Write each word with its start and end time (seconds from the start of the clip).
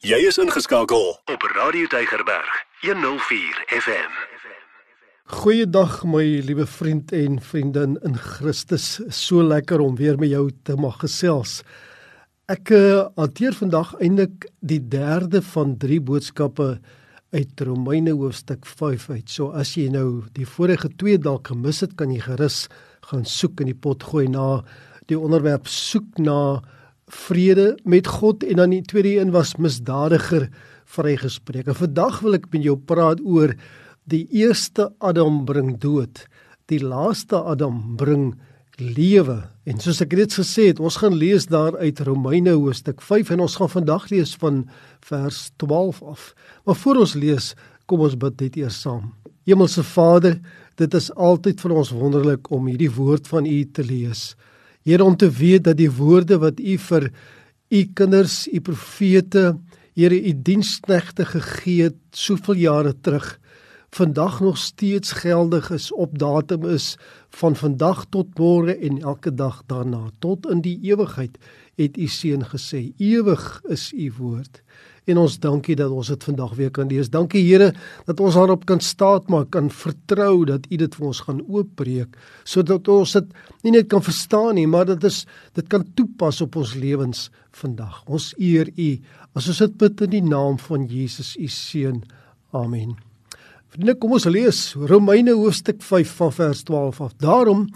Jy 0.00 0.16
is 0.24 0.38
ingeskakel 0.40 1.10
op 1.28 1.42
Radio 1.52 1.84
Deigerberg 1.92 2.52
104 2.80 3.58
FM. 3.68 4.14
Goeiedag 5.28 5.98
my 6.08 6.22
liewe 6.40 6.64
vriend 6.64 7.12
en 7.12 7.36
vriendin 7.44 7.98
in 8.08 8.16
Christus. 8.16 9.02
So 9.12 9.44
lekker 9.44 9.84
om 9.84 9.98
weer 10.00 10.16
met 10.16 10.32
jou 10.32 10.46
te 10.64 10.78
mag 10.80 10.96
gesels. 11.02 11.58
Ek 12.48 12.72
uh, 12.72 13.10
hanteer 13.20 13.52
vandag 13.60 13.92
eintlik 14.00 14.48
die 14.64 14.80
derde 14.80 15.44
van 15.50 15.76
drie 15.76 16.00
boodskappe 16.00 16.70
uit 17.36 17.64
Romeine 17.68 18.16
hoofstuk 18.16 18.64
5 18.64 19.10
uit. 19.10 19.28
So 19.28 19.52
as 19.52 19.76
jy 19.76 19.90
nou 19.92 20.22
die 20.32 20.48
vorige 20.48 20.88
twee 20.96 21.20
dalk 21.20 21.52
gemis 21.52 21.84
het, 21.84 21.92
kan 22.00 22.08
jy 22.08 22.24
gerus 22.24 22.70
gaan 23.12 23.28
soek 23.28 23.60
in 23.60 23.74
die 23.74 23.76
pot 23.76 24.08
gooi 24.08 24.30
na 24.32 24.62
die 25.12 25.20
onderwerp 25.20 25.68
soek 25.68 26.16
na 26.24 26.40
vrede 27.10 27.74
met 27.84 28.06
God 28.06 28.44
en 28.46 28.62
dan 28.62 28.74
die 28.74 28.84
tweede 28.86 29.18
een 29.18 29.32
was 29.34 29.56
misdadiger 29.58 30.48
vrygespreek. 30.90 31.66
En 31.66 31.78
vandag 31.78 32.20
wil 32.24 32.38
ek 32.38 32.50
met 32.52 32.64
jou 32.66 32.76
praat 32.78 33.20
oor 33.22 33.54
die 34.10 34.26
eerste 34.34 34.90
Adam 34.98 35.44
bring 35.46 35.76
dood. 35.82 36.24
Die 36.70 36.80
laaste 36.82 37.38
Adam 37.38 37.96
bring 37.98 38.34
lewe. 38.80 39.42
En 39.68 39.80
soos 39.82 40.00
ek 40.02 40.14
reeds 40.16 40.38
gesê 40.40 40.70
het, 40.70 40.80
ons 40.80 40.98
gaan 41.02 41.16
lees 41.18 41.46
daar 41.50 41.76
uit 41.78 42.00
Romeine 42.06 42.56
hoofstuk 42.56 43.02
5 43.04 43.34
en 43.34 43.44
ons 43.44 43.56
gaan 43.60 43.72
vandag 43.72 44.08
lees 44.10 44.34
van 44.40 44.64
vers 45.06 45.50
12 45.60 46.02
af. 46.02 46.30
Maar 46.64 46.78
voor 46.82 47.02
ons 47.04 47.14
lees, 47.14 47.52
kom 47.86 48.06
ons 48.06 48.16
bid 48.18 48.40
net 48.40 48.56
eers 48.56 48.80
saam. 48.80 49.10
Hemelse 49.48 49.84
Vader, 49.84 50.38
dit 50.80 50.94
is 50.94 51.10
altyd 51.14 51.60
vir 51.60 51.74
ons 51.76 51.92
wonderlik 51.92 52.50
om 52.54 52.68
hierdie 52.70 52.92
woord 52.94 53.28
van 53.28 53.46
U 53.46 53.58
te 53.74 53.84
lees. 53.84 54.34
Here 54.82 55.04
om 55.04 55.16
te 55.16 55.30
weet 55.30 55.64
dat 55.64 55.76
die 55.76 55.90
woorde 55.92 56.38
wat 56.38 56.60
u 56.60 56.78
vir 56.78 57.10
u 57.68 57.84
kinders, 57.94 58.46
u 58.48 58.60
profete, 58.60 59.58
Here 59.94 60.16
u 60.16 60.32
diensknegte 60.42 61.24
gegee 61.26 61.82
het 61.82 61.96
soveel 62.16 62.54
jare 62.54 62.94
terug, 63.00 63.38
vandag 63.90 64.40
nog 64.40 64.58
steeds 64.58 65.12
geldig 65.12 65.70
is 65.70 65.92
op 65.92 66.18
datum 66.18 66.68
is 66.70 66.96
van 67.30 67.56
vandag 67.56 68.04
tot 68.14 68.38
môre 68.38 68.76
en 68.78 69.00
elke 69.02 69.34
dag 69.34 69.62
daarna. 69.66 70.10
Tot 70.18 70.46
in 70.46 70.62
die 70.62 70.78
ewigheid 70.86 71.36
het 71.74 71.98
u 71.98 72.06
seun 72.06 72.46
gesê 72.46 72.92
ewig 72.96 73.60
is 73.68 73.90
u 73.92 74.12
woord 74.18 74.62
En 75.08 75.20
ons 75.22 75.38
dankie 75.40 75.76
dat 75.78 75.90
ons 75.90 76.10
dit 76.12 76.24
vandag 76.28 76.54
weer 76.58 76.70
kan 76.70 76.88
lees. 76.90 77.10
Dankie 77.10 77.42
Here 77.46 77.72
dat 78.06 78.20
ons 78.20 78.36
daarop 78.36 78.66
kan 78.68 78.80
staatmaak, 78.84 79.50
kan 79.54 79.70
vertrou 79.72 80.44
dat 80.48 80.68
U 80.70 80.76
dit 80.76 80.94
vir 80.98 81.06
ons 81.06 81.22
gaan 81.26 81.40
oopbreek 81.48 82.16
sodat 82.44 82.88
ons 82.88 83.16
dit 83.16 83.34
nie 83.64 83.74
net 83.78 83.88
kan 83.88 84.02
verstaan 84.04 84.54
nie, 84.58 84.66
maar 84.66 84.88
dit 84.88 85.00
dit 85.00 85.68
kan 85.68 85.84
toepas 85.94 86.40
op 86.44 86.56
ons 86.56 86.74
lewens 86.74 87.28
vandag. 87.52 88.02
Ons 88.06 88.32
eer 88.38 88.70
U 88.76 88.90
as 89.34 89.48
ons 89.48 89.62
dit 89.64 89.78
bid 89.78 90.06
in 90.08 90.16
die 90.18 90.26
naam 90.26 90.58
van 90.58 90.88
Jesus 90.90 91.36
U 91.38 91.48
seun. 91.48 92.02
Amen. 92.52 92.96
Vriende, 93.70 93.94
kom 94.02 94.16
ons 94.16 94.26
lees 94.26 94.60
Romeine 94.90 95.36
hoofstuk 95.38 95.78
5 95.86 96.16
van 96.18 96.32
vers 96.34 96.64
12 96.66 96.96
af. 97.04 97.12
Daarom 97.22 97.68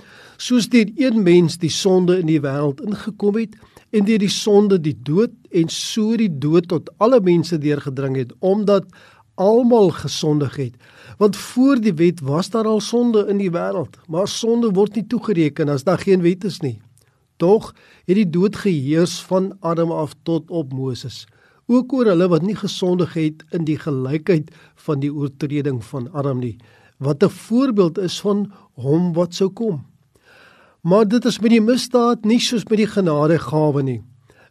soos 0.43 0.67
deur 0.73 0.91
een 0.99 1.23
mens 1.23 1.61
die 1.63 1.71
sonde 1.71 2.17
in 2.19 2.27
die 2.27 2.41
wêreld 2.43 2.83
ingekom 2.83 3.39
het, 3.39 3.55
en 3.95 4.07
deur 4.09 4.19
die 4.19 4.33
sonde 4.33 4.81
die 4.83 4.97
dood 5.07 5.35
en 5.55 5.71
so 5.71 6.17
die 6.19 6.31
dood 6.31 6.67
tot 6.73 6.91
alle 7.05 7.21
mense 7.23 7.59
deurgedring 7.63 8.17
het 8.19 8.33
omdat 8.43 8.89
almal 9.35 9.91
gesondig 9.91 10.57
het. 10.57 10.75
Want 11.19 11.37
voor 11.37 11.81
die 11.83 11.95
wet 11.99 12.21
was 12.23 12.51
daar 12.51 12.67
al 12.71 12.81
sonde 12.83 13.25
in 13.31 13.39
die 13.43 13.53
wêreld 13.55 13.99
maar 14.11 14.29
sonde 14.31 14.73
word 14.75 14.99
nie 14.99 15.07
toegereken 15.07 15.71
as 15.71 15.87
daar 15.87 16.03
geen 16.03 16.23
wet 16.27 16.45
is 16.45 16.61
nie. 16.63 16.81
Tog 17.37 17.73
het 18.07 18.19
die 18.19 18.31
dood 18.31 18.57
geheers 18.63 19.21
van 19.31 19.53
Adam 19.61 19.91
af 19.95 20.15
tot 20.23 20.51
op 20.51 20.73
Moses 20.73 21.25
ook 21.67 21.93
oor 21.97 22.11
hulle 22.13 22.29
wat 22.29 22.43
nie 22.45 22.57
gesondig 22.59 23.15
het 23.17 23.45
in 23.57 23.65
die 23.65 23.79
gelykheid 23.81 24.51
van 24.85 25.01
die 25.01 25.13
oortreding 25.13 25.81
van 25.85 26.11
Adam 26.13 26.43
nie. 26.43 26.59
Wat 26.99 27.23
'n 27.25 27.31
voorbeeld 27.31 27.99
is 27.99 28.21
van 28.21 28.53
hom 28.75 29.13
wat 29.13 29.35
sou 29.35 29.51
kom 29.51 29.85
Maar 30.85 31.07
dit 31.09 31.25
is 31.25 31.39
met 31.41 31.49
die 31.55 31.63
misdaad 31.65 32.27
nie 32.29 32.37
soos 32.45 32.67
met 32.69 32.77
die 32.77 32.89
genadegawe 32.93 33.81
nie. 33.83 34.03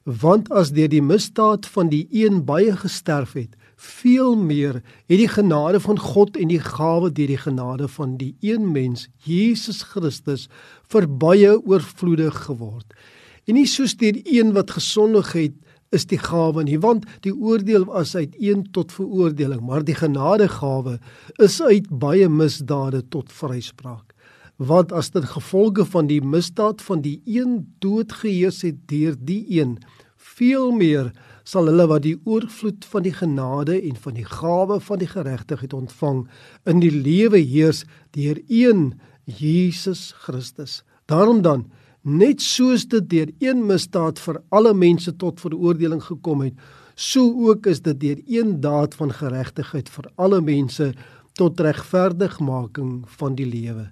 Want 0.04 0.48
as 0.50 0.72
deur 0.74 0.90
die 0.90 1.04
misdaad 1.06 1.68
van 1.70 1.92
die 1.92 2.08
een 2.10 2.40
baie 2.48 2.74
gesterf 2.74 3.36
het, 3.38 3.52
veel 3.78 4.34
meer 4.36 4.80
het 4.82 5.20
die 5.20 5.30
genade 5.30 5.78
van 5.84 6.00
God 6.02 6.40
en 6.42 6.50
die 6.50 6.62
gawe 6.64 7.12
deur 7.14 7.30
die 7.30 7.38
genade 7.38 7.86
van 7.88 8.16
die 8.18 8.32
een 8.42 8.66
mens, 8.74 9.06
Jesus 9.28 9.84
Christus, 9.92 10.48
vir 10.90 11.06
baie 11.06 11.54
oorvloedig 11.54 12.40
geword. 12.48 12.98
En 13.46 13.54
nie 13.60 13.68
soos 13.70 13.94
deur 14.02 14.18
een 14.26 14.56
wat 14.58 14.74
gesondig 14.74 15.36
het 15.38 15.60
is 15.94 16.08
die 16.10 16.18
gawe 16.18 16.66
nie, 16.66 16.80
want 16.82 17.06
die 17.22 17.36
oordeel 17.36 17.86
was 17.92 18.16
uit 18.18 18.34
een 18.42 18.66
tot 18.74 18.90
veroordeling, 18.90 19.62
maar 19.62 19.86
die 19.86 20.00
genadegawe 20.02 20.98
is 21.38 21.62
uit 21.62 21.94
baie 21.94 22.26
misdade 22.26 23.04
tot 23.14 23.30
vryspraak 23.30 24.13
want 24.58 24.92
as 24.92 25.10
dit 25.12 25.26
gevolge 25.26 25.86
van 25.86 26.08
die 26.08 26.22
misdaad 26.22 26.82
van 26.82 27.02
die 27.02 27.22
een 27.26 27.64
dood 27.80 28.14
geheers 28.22 28.62
het 28.62 28.88
deur 28.88 29.16
die 29.20 29.46
een 29.50 29.78
veel 30.18 30.72
meer 30.72 31.12
sal 31.44 31.68
hulle 31.68 31.88
wat 31.92 32.06
die 32.06 32.16
oorvloed 32.24 32.86
van 32.86 33.04
die 33.04 33.14
genade 33.14 33.76
en 33.82 33.96
van 34.00 34.16
die 34.16 34.28
gawe 34.28 34.80
van 34.80 35.02
die 35.02 35.10
geregtigheid 35.10 35.74
ontvang 35.74 36.28
in 36.70 36.80
die 36.80 36.94
lewe 36.94 37.42
heers 37.42 37.84
deur 38.16 38.40
een 38.48 38.94
Jesus 39.26 40.14
Christus. 40.24 40.84
Daarom 41.06 41.42
dan 41.42 41.66
net 42.04 42.42
soos 42.42 42.86
dit 42.92 43.10
deur 43.10 43.30
een 43.40 43.66
misdaad 43.68 44.20
vir 44.20 44.42
alle 44.52 44.74
mense 44.74 45.16
tot 45.16 45.40
veroordeling 45.40 46.04
gekom 46.04 46.44
het 46.44 46.54
so 46.96 47.24
ook 47.50 47.66
is 47.72 47.82
dit 47.82 48.00
deur 48.00 48.20
een 48.28 48.60
daad 48.62 48.96
van 48.96 49.12
geregtigheid 49.12 49.90
vir 49.90 50.10
alle 50.16 50.42
mense 50.42 50.92
tot 51.40 51.60
regverdigmaking 51.60 53.04
van 53.18 53.36
die 53.36 53.48
lewe 53.48 53.88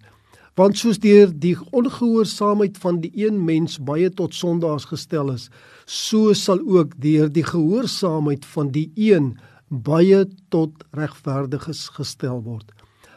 want 0.60 0.78
soos 0.78 1.00
deur 1.00 1.32
die 1.32 1.56
ongehoorsaamheid 1.72 2.78
van 2.78 3.00
die 3.04 3.12
een 3.16 3.40
mens 3.46 3.78
baie 3.80 4.10
tot 4.10 4.36
sondaars 4.36 4.90
gestel 4.92 5.32
is, 5.32 5.50
so 5.86 6.34
sal 6.34 6.60
ook 6.68 6.98
deur 7.02 7.32
die 7.32 7.46
gehoorsaamheid 7.48 8.46
van 8.46 8.72
die 8.76 8.90
een 8.96 9.34
baie 9.72 10.26
tot 10.52 10.84
regverdiges 10.92 11.88
gestel 11.96 12.42
word. 12.44 12.72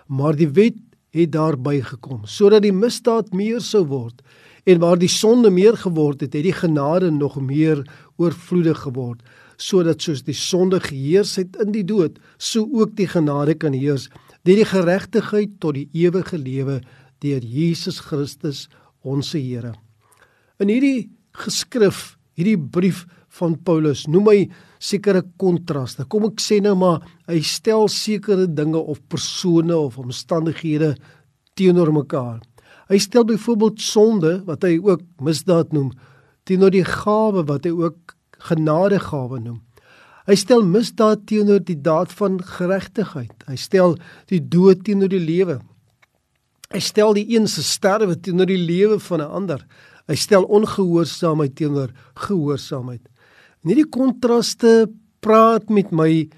Maar 0.07 0.37
die 0.39 0.49
wet 0.55 0.79
het 1.15 1.33
daarby 1.35 1.79
gekom 1.83 2.25
sodat 2.27 2.65
die 2.65 2.75
misdaad 2.75 3.33
meer 3.35 3.63
sou 3.63 3.85
word 3.91 4.23
en 4.65 4.81
waar 4.83 4.99
die 4.99 5.11
sonde 5.13 5.51
meer 5.53 5.77
geword 5.77 6.25
het, 6.25 6.33
het 6.35 6.47
die 6.47 6.57
genade 6.57 7.11
nog 7.13 7.37
meer 7.41 7.85
oorvloedig 8.17 8.81
geword 8.87 9.23
sodat 9.57 10.03
soos 10.03 10.25
die 10.27 10.35
sonde 10.35 10.81
geheers 10.83 11.37
het 11.39 11.55
in 11.63 11.71
die 11.75 11.85
dood, 11.87 12.19
so 12.39 12.67
ook 12.75 12.97
die 12.99 13.07
genade 13.07 13.55
kan 13.55 13.77
heers 13.77 14.09
deur 14.45 14.59
die 14.61 14.69
geregtigheid 14.69 15.55
tot 15.63 15.79
die 15.79 15.89
ewige 16.05 16.39
lewe 16.39 16.81
deur 17.23 17.45
Jesus 17.45 18.01
Christus 18.01 18.69
ons 19.05 19.35
Here. 19.35 19.75
In 20.63 20.71
hierdie 20.71 21.11
geskrif, 21.45 22.17
hierdie 22.39 22.59
brief 22.59 23.05
van 23.41 23.57
Paulus, 23.67 24.07
noem 24.09 24.31
hy 24.31 24.39
sekere 24.83 25.25
kontraste. 25.41 26.07
Kom 26.07 26.29
ek 26.29 26.41
sê 26.43 26.61
nou 26.63 26.77
maar, 26.79 27.03
hy 27.29 27.41
stel 27.45 27.89
sekere 27.91 28.47
dinge 28.47 28.79
of 28.79 29.03
persone 29.11 29.75
of 29.75 29.99
omstandighede 29.99 30.95
teenoor 31.59 31.93
mekaar. 31.95 32.41
Hy 32.91 32.99
stel 33.01 33.27
byvoorbeeld 33.29 33.81
sonde 33.81 34.37
wat 34.49 34.65
hy 34.67 34.77
ook 34.83 35.03
misdaad 35.25 35.73
noem 35.75 35.93
teenoor 36.45 36.75
die 36.75 36.85
gawe 36.85 37.45
wat 37.49 37.65
hy 37.65 37.73
ook 37.73 38.15
genadegawe 38.45 39.41
noem. 39.41 39.63
Hy 40.29 40.37
stel 40.41 40.65
misdaad 40.65 41.27
teenoor 41.29 41.61
die 41.65 41.79
daad 41.85 42.13
van 42.17 42.39
geregtigheid. 42.41 43.45
Hy 43.49 43.57
stel 43.61 43.97
die 44.33 44.41
dood 44.41 44.85
teenoor 44.87 45.13
die 45.13 45.21
lewe. 45.21 45.59
Hy 46.73 46.81
stel 46.81 47.15
die 47.15 47.27
een 47.35 47.49
se 47.51 47.63
sterwe 47.63 48.17
teenoor 48.17 48.49
die 48.49 48.61
lewe 48.61 48.99
van 49.01 49.21
'n 49.21 49.31
ander. 49.31 49.67
Hy 50.09 50.15
stel 50.15 50.45
ongehoorsaamheid 50.45 51.55
teenoor 51.57 51.91
gehoorsaamheid. 52.15 53.05
En 53.63 53.69
hierdie 53.69 53.89
kontraste 53.89 54.91
praat 55.21 55.69
met 55.69 55.91
my 55.91 56.29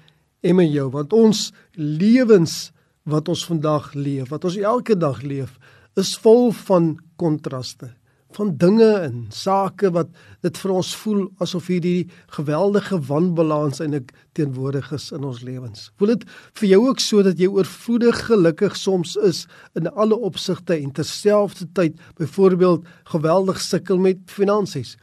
en 0.41 0.55
met 0.55 0.71
jou 0.71 0.89
want 0.89 1.13
ons 1.13 1.51
lewens 1.73 2.71
wat 3.03 3.27
ons 3.27 3.45
vandag 3.45 3.93
leef, 3.93 4.29
wat 4.29 4.43
ons 4.43 4.57
elke 4.57 4.95
dag 4.95 5.21
leef, 5.21 5.59
is 5.95 6.17
vol 6.17 6.51
van 6.51 6.97
kontraste 7.15 7.96
van 8.37 8.53
dinge 8.61 8.89
en 9.01 9.25
sake 9.33 9.89
wat 9.95 10.09
dit 10.45 10.57
vir 10.61 10.73
ons 10.77 10.89
voel 11.01 11.23
asof 11.41 11.69
hierdie 11.71 12.07
geweldige 12.35 12.99
wanbalans 13.09 13.81
eintlik 13.81 14.11
teenwoordig 14.37 14.91
is 14.93 15.07
in 15.15 15.25
ons 15.25 15.41
lewens. 15.45 15.87
Voel 15.97 16.13
dit 16.13 16.25
vir 16.61 16.67
jou 16.69 16.81
ook 16.85 17.01
so 17.01 17.23
dat 17.25 17.41
jy 17.41 17.49
oorvloedig 17.49 18.19
gelukkig 18.27 18.77
soms 18.77 19.15
is 19.25 19.45
in 19.79 19.89
alle 19.89 20.19
opsigte 20.29 20.77
en 20.77 20.93
terselfdertyd 20.99 21.97
byvoorbeeld 22.21 22.85
geweldig 23.13 23.61
sukkel 23.63 23.97
met 24.01 24.21
finansies? 24.29 24.97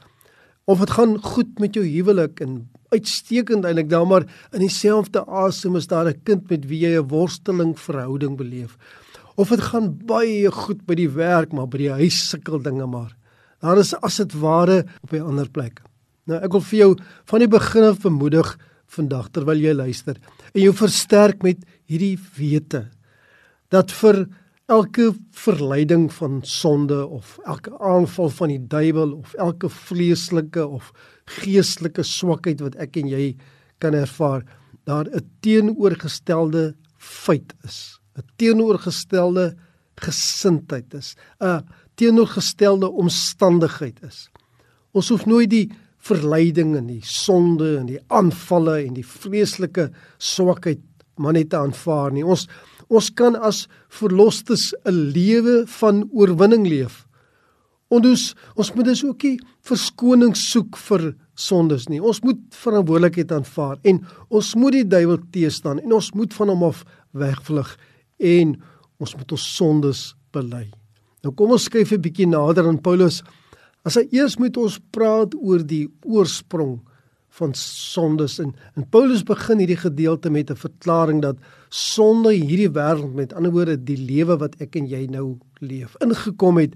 Of 0.65 0.79
dit 0.79 0.95
gaan 0.95 1.17
goed 1.21 1.59
met 1.59 1.75
jou 1.75 1.83
huwelik 1.85 2.39
en 2.45 2.63
uitstekend 2.95 3.67
eintlik 3.67 3.91
dan 3.91 4.07
maar 4.07 4.23
in 4.55 4.63
dieselfde 4.63 5.25
asem 5.27 5.75
is 5.75 5.91
daar 5.91 6.07
'n 6.07 6.21
kind 6.23 6.49
met 6.49 6.67
wie 6.71 6.79
jy 6.87 6.95
'n 6.95 7.07
worsteling 7.07 7.75
verhouding 7.79 8.37
beleef 8.37 8.77
of 9.35 9.49
dit 9.49 9.61
gaan 9.61 9.97
baie 10.07 10.51
goed 10.51 10.85
by 10.85 10.95
die 10.95 11.09
werk 11.09 11.51
maar 11.51 11.67
by 11.67 11.77
die 11.77 11.91
huis 11.91 12.29
sukkel 12.29 12.61
dinge 12.61 12.87
maar 12.87 13.11
daar 13.65 13.81
is 13.81 13.95
as 14.05 14.21
dit 14.21 14.37
ware 14.39 14.85
op 15.01 15.13
'n 15.13 15.25
ander 15.33 15.49
plek. 15.49 15.81
Nou 16.25 16.39
ek 16.41 16.51
wil 16.51 16.61
vir 16.61 16.79
jou 16.79 16.91
van 17.25 17.39
die 17.39 17.47
begin 17.47 17.83
af 17.83 18.01
bemoedig 18.01 18.57
vandag 18.87 19.29
terwyl 19.31 19.57
jy 19.57 19.73
luister 19.73 20.17
en 20.53 20.61
jou 20.61 20.73
versterk 20.73 21.43
met 21.43 21.57
hierdie 21.85 22.17
wete 22.37 22.89
dat 23.69 23.91
vir 23.91 24.27
elke 24.67 25.11
verleiding 25.31 26.07
van 26.13 26.39
sonde 26.43 27.07
of 27.07 27.39
elke 27.45 27.73
aanval 27.79 28.29
van 28.29 28.49
die 28.49 28.61
duiwel 28.67 29.13
of 29.13 29.33
elke 29.33 29.69
vleeslike 29.69 30.67
of 30.67 30.91
geestelike 31.41 32.03
swakheid 32.03 32.61
wat 32.61 32.77
ek 32.81 32.97
en 32.97 33.09
jy 33.09 33.35
kan 33.83 33.93
ervaar, 33.93 34.45
daar 34.85 35.05
'n 35.05 35.29
teenoorgestelde 35.41 36.75
feit 36.97 37.53
is, 37.63 37.99
'n 38.17 38.23
teenoorgestelde 38.37 39.55
gesindheid 39.95 40.93
is, 40.93 41.15
'n 41.39 41.61
teenoorgestelde 41.95 42.89
omstandigheid 42.89 43.99
is. 44.03 44.29
Ons 44.91 45.09
hoef 45.09 45.25
nooit 45.25 45.49
die 45.49 45.71
verleiding 46.05 46.75
en 46.77 46.87
die 46.87 47.01
sonde 47.03 47.77
en 47.79 47.87
die 47.89 47.99
aanvalle 48.07 48.83
en 48.83 48.93
die 48.93 49.05
vleeslike 49.05 49.89
swakheid 50.17 50.83
maar 51.17 51.33
net 51.33 51.49
te 51.49 51.57
aanvaar 51.57 52.11
nie. 52.11 52.25
Ons 52.25 52.47
Ons 52.89 53.09
kan 53.17 53.35
as 53.35 53.65
verlosters 53.89 54.73
'n 54.85 55.11
lewe 55.13 55.65
van 55.67 56.09
oorwinning 56.13 56.67
leef. 56.67 57.07
Ons 57.89 58.35
ons 58.55 58.73
moet 58.73 58.85
dus 58.85 59.03
ook 59.03 59.23
nie 59.23 59.39
verskoning 59.61 60.35
soek 60.35 60.77
vir 60.77 61.15
sondes 61.35 61.87
nie. 61.87 62.01
Ons 62.01 62.21
moet 62.21 62.37
verantwoordelikheid 62.49 63.31
aanvaar 63.31 63.77
en 63.83 64.05
ons 64.29 64.55
moet 64.55 64.71
die 64.71 64.87
duiwel 64.87 65.19
teestaan 65.31 65.79
en 65.79 65.93
ons 65.93 66.11
moet 66.13 66.33
van 66.33 66.49
hom 66.49 66.63
af 66.63 66.83
wegvlug 67.13 67.77
en 68.19 68.61
ons 68.99 69.15
moet 69.15 69.31
ons 69.31 69.55
sondes 69.55 70.15
bely. 70.31 70.71
Nou 71.25 71.33
kom 71.33 71.55
ons 71.55 71.69
kyk 71.73 71.89
'n 71.91 72.01
bietjie 72.01 72.27
nader 72.29 72.67
aan 72.67 72.77
Paulus. 72.77 73.23
As 73.83 73.95
hy 73.95 74.05
eers 74.11 74.37
moet 74.37 74.57
ons 74.57 74.79
praat 74.91 75.33
oor 75.33 75.63
die 75.65 75.87
oorsprong 76.05 76.81
van 77.39 77.53
sondes 77.53 78.39
en 78.39 78.53
en 78.77 78.85
Paulus 78.89 79.23
begin 79.23 79.59
hierdie 79.59 79.81
gedeelte 79.81 80.29
met 80.29 80.51
'n 80.51 80.55
verklaring 80.55 81.21
dat 81.21 81.37
sonde 81.69 82.31
hierdie 82.31 82.69
wêreld 82.69 83.15
met 83.15 83.33
ander 83.33 83.51
woorde 83.51 83.83
die 83.83 83.97
lewe 83.97 84.37
wat 84.37 84.55
ek 84.61 84.75
en 84.75 84.85
jy 84.85 85.07
nou 85.09 85.37
leef 85.61 85.95
ingekom 85.99 86.57
het 86.57 86.73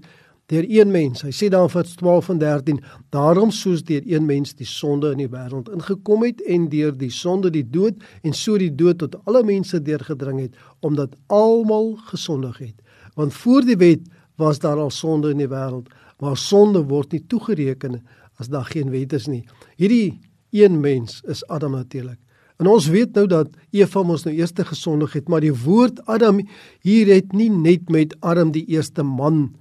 deur 0.48 0.66
een 0.66 0.90
mens. 0.90 1.22
Hy 1.22 1.30
sê 1.30 1.48
dan 1.48 1.62
in 1.62 1.68
vers 1.68 1.94
12 1.94 2.28
en 2.28 2.38
13 2.38 2.80
daarom 3.10 3.50
soos 3.50 3.84
deur 3.84 4.02
een 4.04 4.26
mens 4.26 4.54
die 4.54 4.66
sonde 4.66 5.12
in 5.12 5.18
die 5.18 5.30
wêreld 5.30 5.70
ingekom 5.70 6.24
het 6.24 6.42
en 6.42 6.68
deur 6.68 6.92
die 6.92 7.10
sonde 7.10 7.50
die 7.50 7.70
dood 7.70 7.94
en 8.22 8.32
so 8.32 8.58
die 8.58 8.74
dood 8.74 8.98
tot 8.98 9.14
alle 9.26 9.44
mense 9.44 9.82
deurgedring 9.82 10.40
het 10.40 10.54
omdat 10.80 11.14
almal 11.26 11.96
gesondig 12.10 12.58
het. 12.58 12.74
Want 13.14 13.32
voor 13.32 13.62
die 13.64 13.76
wet 13.76 14.00
was 14.40 14.58
daar 14.58 14.80
al 14.80 14.90
sonde 14.90 15.34
in 15.34 15.42
die 15.42 15.50
wêreld, 15.50 15.92
maar 16.20 16.36
sonde 16.40 16.82
word 16.88 17.12
nie 17.12 17.22
toegereken 17.28 18.00
as 18.40 18.48
daar 18.48 18.66
geen 18.72 18.90
wet 18.92 19.12
is 19.16 19.28
nie. 19.28 19.44
Hierdie 19.76 20.18
een 20.56 20.80
mens 20.80 21.20
is 21.28 21.44
Adam 21.48 21.76
natuurlik. 21.76 22.18
En 22.60 22.68
ons 22.68 22.90
weet 22.92 23.14
nou 23.16 23.24
dat 23.28 23.54
Eva 23.72 24.02
mos 24.04 24.26
nou 24.26 24.34
eerste 24.36 24.66
gesondig 24.68 25.14
het, 25.16 25.28
maar 25.32 25.40
die 25.40 25.54
woord 25.54 26.02
Adam 26.12 26.42
hier 26.84 27.08
het 27.08 27.32
nie 27.32 27.48
net 27.52 27.88
met 27.88 28.16
Adam 28.20 28.52
die 28.52 28.66
eerste 28.68 29.04
man 29.06 29.54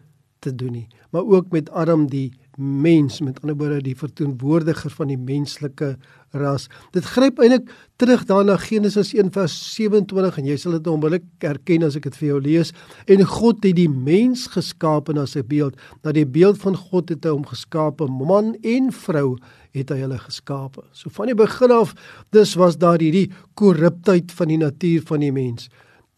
te 0.43 0.51
doen 0.55 0.75
nie, 0.81 0.87
maar 1.11 1.23
ook 1.27 1.51
met 1.55 1.71
Adam 1.71 2.07
die 2.11 2.31
mens, 2.59 3.21
met 3.23 3.39
ander 3.41 3.55
woorde 3.57 3.81
die 3.81 3.95
verteenwoordiger 3.97 4.91
van 4.91 5.07
die 5.07 5.17
menslike 5.17 5.93
ras. 6.35 6.67
Dit 6.93 7.07
gryp 7.07 7.39
eintlik 7.39 7.71
terug 7.97 8.25
daarna 8.29 8.57
Genesis 8.61 9.13
1:27 9.15 10.37
en 10.37 10.45
jy 10.45 10.57
sal 10.57 10.75
dit 10.77 10.87
onmiddellik 10.87 11.25
herken 11.39 11.83
as 11.83 11.95
ek 11.95 12.03
dit 12.03 12.17
vir 12.17 12.27
jou 12.27 12.41
lees. 12.41 12.73
En 13.07 13.25
God 13.25 13.63
het 13.63 13.75
die 13.75 13.89
mens 13.89 14.47
geskaap 14.47 15.09
na 15.13 15.25
sy 15.25 15.41
beeld, 15.41 15.79
na 16.03 16.11
die 16.11 16.25
beeld 16.25 16.59
van 16.61 16.75
God 16.75 17.09
het 17.09 17.25
hy 17.25 17.31
hom 17.31 17.45
geskaap, 17.45 18.01
man 18.09 18.55
en 18.63 18.91
vrou 18.91 19.37
het 19.71 19.89
hy 19.89 19.99
hulle 20.03 20.17
geskape. 20.17 20.83
So 20.93 21.09
van 21.09 21.27
die 21.27 21.35
begin 21.35 21.71
af, 21.71 21.93
dis 22.31 22.55
was 22.55 22.77
daar 22.77 22.99
hierdie 22.99 23.31
korruptheid 23.53 24.31
van 24.31 24.47
die 24.47 24.57
natuur 24.57 25.01
van 25.05 25.19
die 25.19 25.31
mens. 25.31 25.69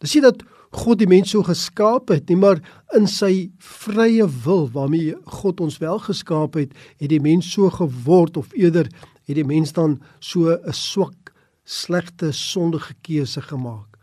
Dis 0.02 0.14
nie 0.14 0.22
dat 0.22 0.42
God 0.72 1.02
die 1.02 1.08
mens 1.08 1.30
so 1.34 1.44
geskaap 1.44 2.08
het 2.08 2.30
nie, 2.30 2.38
maar 2.40 2.62
in 2.96 3.06
sy 3.10 3.50
vrye 3.60 4.24
wil 4.44 4.68
waarmee 4.72 5.14
God 5.40 5.60
ons 5.60 5.76
wel 5.82 5.98
geskaap 6.00 6.56
het, 6.56 6.72
het 6.96 7.10
die 7.12 7.20
mens 7.20 7.50
so 7.52 7.68
geword 7.70 8.38
of 8.40 8.54
eerder 8.56 8.88
het 9.28 9.36
die 9.36 9.46
mens 9.46 9.72
dan 9.72 10.00
so 10.20 10.50
'n 10.50 10.72
swak, 10.72 11.32
slegte, 11.64 12.32
sondige 12.32 12.94
keuse 13.02 13.40
gemaak. 13.40 13.98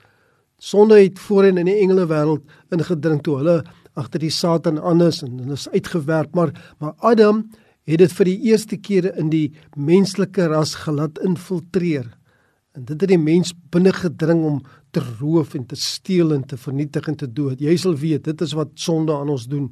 Sonde 0.58 1.02
het 1.02 1.20
voorheen 1.20 1.58
in 1.58 1.66
die 1.66 1.80
engele 1.82 2.06
wêreld 2.06 2.44
ingedring 2.72 3.22
toe 3.24 3.38
hulle 3.38 3.64
agter 3.96 4.20
die 4.20 4.30
Satan 4.30 4.78
anders 4.78 5.24
en 5.24 5.40
hulle 5.40 5.54
is 5.54 5.70
uitgewerp, 5.70 6.36
maar 6.36 6.52
maar 6.80 6.94
Adam 7.00 7.50
het 7.88 8.00
dit 8.00 8.12
vir 8.14 8.26
die 8.26 8.40
eerste 8.52 8.78
keer 8.78 9.18
in 9.18 9.30
die 9.30 9.54
menslike 9.76 10.48
ras 10.48 10.76
gelaat 10.76 11.18
infiltreer. 11.26 12.19
En 12.78 12.86
dit 12.86 13.02
het 13.02 13.10
die 13.10 13.18
mens 13.18 13.54
binne 13.74 13.94
gedring 13.94 14.44
om 14.46 14.62
te 14.94 15.02
roof 15.20 15.56
en 15.58 15.66
te 15.66 15.76
steel 15.76 16.34
en 16.34 16.46
te 16.46 16.58
vernietig 16.58 17.08
en 17.08 17.18
te 17.18 17.28
dood. 17.34 17.60
Jy 17.62 17.76
sal 17.78 17.98
weet, 17.98 18.24
dit 18.24 18.42
is 18.46 18.54
wat 18.58 18.70
sonde 18.74 19.14
aan 19.14 19.30
ons 19.30 19.48
doen. 19.50 19.72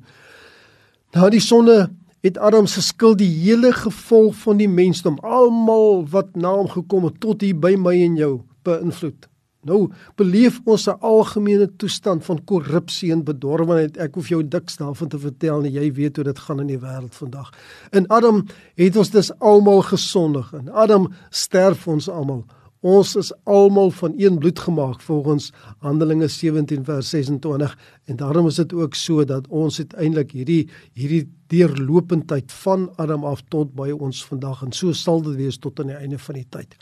Na 1.14 1.30
die 1.30 1.42
sonde 1.44 1.88
het 2.26 2.38
Adam 2.42 2.66
se 2.68 2.82
skuld 2.82 3.22
die 3.22 3.30
hele 3.30 3.72
gevolg 3.72 4.36
van 4.42 4.58
die 4.58 4.70
mensdom, 4.70 5.20
almal 5.22 6.04
wat 6.12 6.36
na 6.36 6.56
hom 6.58 6.70
gekom 6.74 7.06
het 7.08 7.20
tot 7.22 7.46
hier 7.46 7.58
by 7.58 7.76
my 7.80 7.94
en 8.02 8.18
jou 8.18 8.34
beïnvloed. 8.68 9.30
Nou 9.68 9.88
beleef 10.16 10.60
ons 10.66 10.88
'n 10.88 11.00
algemene 11.00 11.68
toestand 11.76 12.26
van 12.26 12.44
korrupsie 12.44 13.12
en 13.12 13.24
bedorwenheid. 13.24 13.98
Ek 13.98 14.16
hoef 14.16 14.30
jou 14.30 14.48
diks 14.48 14.78
daarvan 14.78 15.08
te 15.08 15.20
vertel 15.20 15.62
nie. 15.62 15.72
Jy 15.72 15.94
weet 15.94 16.16
hoe 16.16 16.26
dit 16.26 16.40
gaan 16.40 16.60
in 16.60 16.68
die 16.68 16.80
wêreld 16.80 17.16
vandag. 17.16 17.52
In 17.92 18.08
Adam 18.08 18.46
het 18.76 18.96
ons 18.96 19.10
dus 19.10 19.40
almal 19.40 19.82
gesondig. 19.82 20.54
In 20.54 20.70
Adam 20.70 21.14
sterf 21.30 21.88
ons 21.88 22.10
almal. 22.10 22.46
Ons 22.86 23.16
is 23.18 23.32
almal 23.50 23.90
van 23.92 24.14
een 24.18 24.38
bloed 24.38 24.60
gemaak 24.60 25.02
volgens 25.02 25.52
Handelinge 25.82 26.28
17 26.28 26.84
vers 26.86 27.10
26 27.10 27.78
en 28.06 28.16
daarom 28.16 28.48
is 28.48 28.56
dit 28.56 28.74
ook 28.74 28.94
so 28.96 29.26
dat 29.26 29.48
ons 29.48 29.80
uiteindelik 29.80 30.32
hierdie 30.32 30.70
hierdie 30.94 31.26
deurlopendheid 31.48 32.52
van 32.52 32.92
Adam 32.96 33.24
af 33.26 33.42
tot 33.50 33.74
by 33.74 33.90
ons 33.90 34.26
vandag 34.26 34.62
en 34.62 34.72
so 34.72 34.94
sal 34.94 35.22
dit 35.22 35.36
wees 35.36 35.58
tot 35.58 35.80
aan 35.80 35.88
die 35.88 35.98
einde 35.98 36.20
van 36.20 36.36
die 36.36 36.46
tyd. 36.50 36.76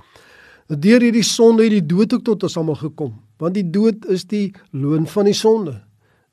Deur 0.67 0.99
hierdie 0.99 1.23
sonde 1.23 1.63
het 1.63 1.71
die 1.71 1.85
dood 1.85 2.13
ook 2.13 2.25
tot 2.27 2.43
ons 2.43 2.57
almal 2.57 2.75
gekom 2.75 3.13
want 3.39 3.55
die 3.55 3.69
dood 3.69 4.05
is 4.11 4.25
die 4.27 4.53
loon 4.71 5.07
van 5.07 5.25
die 5.25 5.35
sonde. 5.35 5.79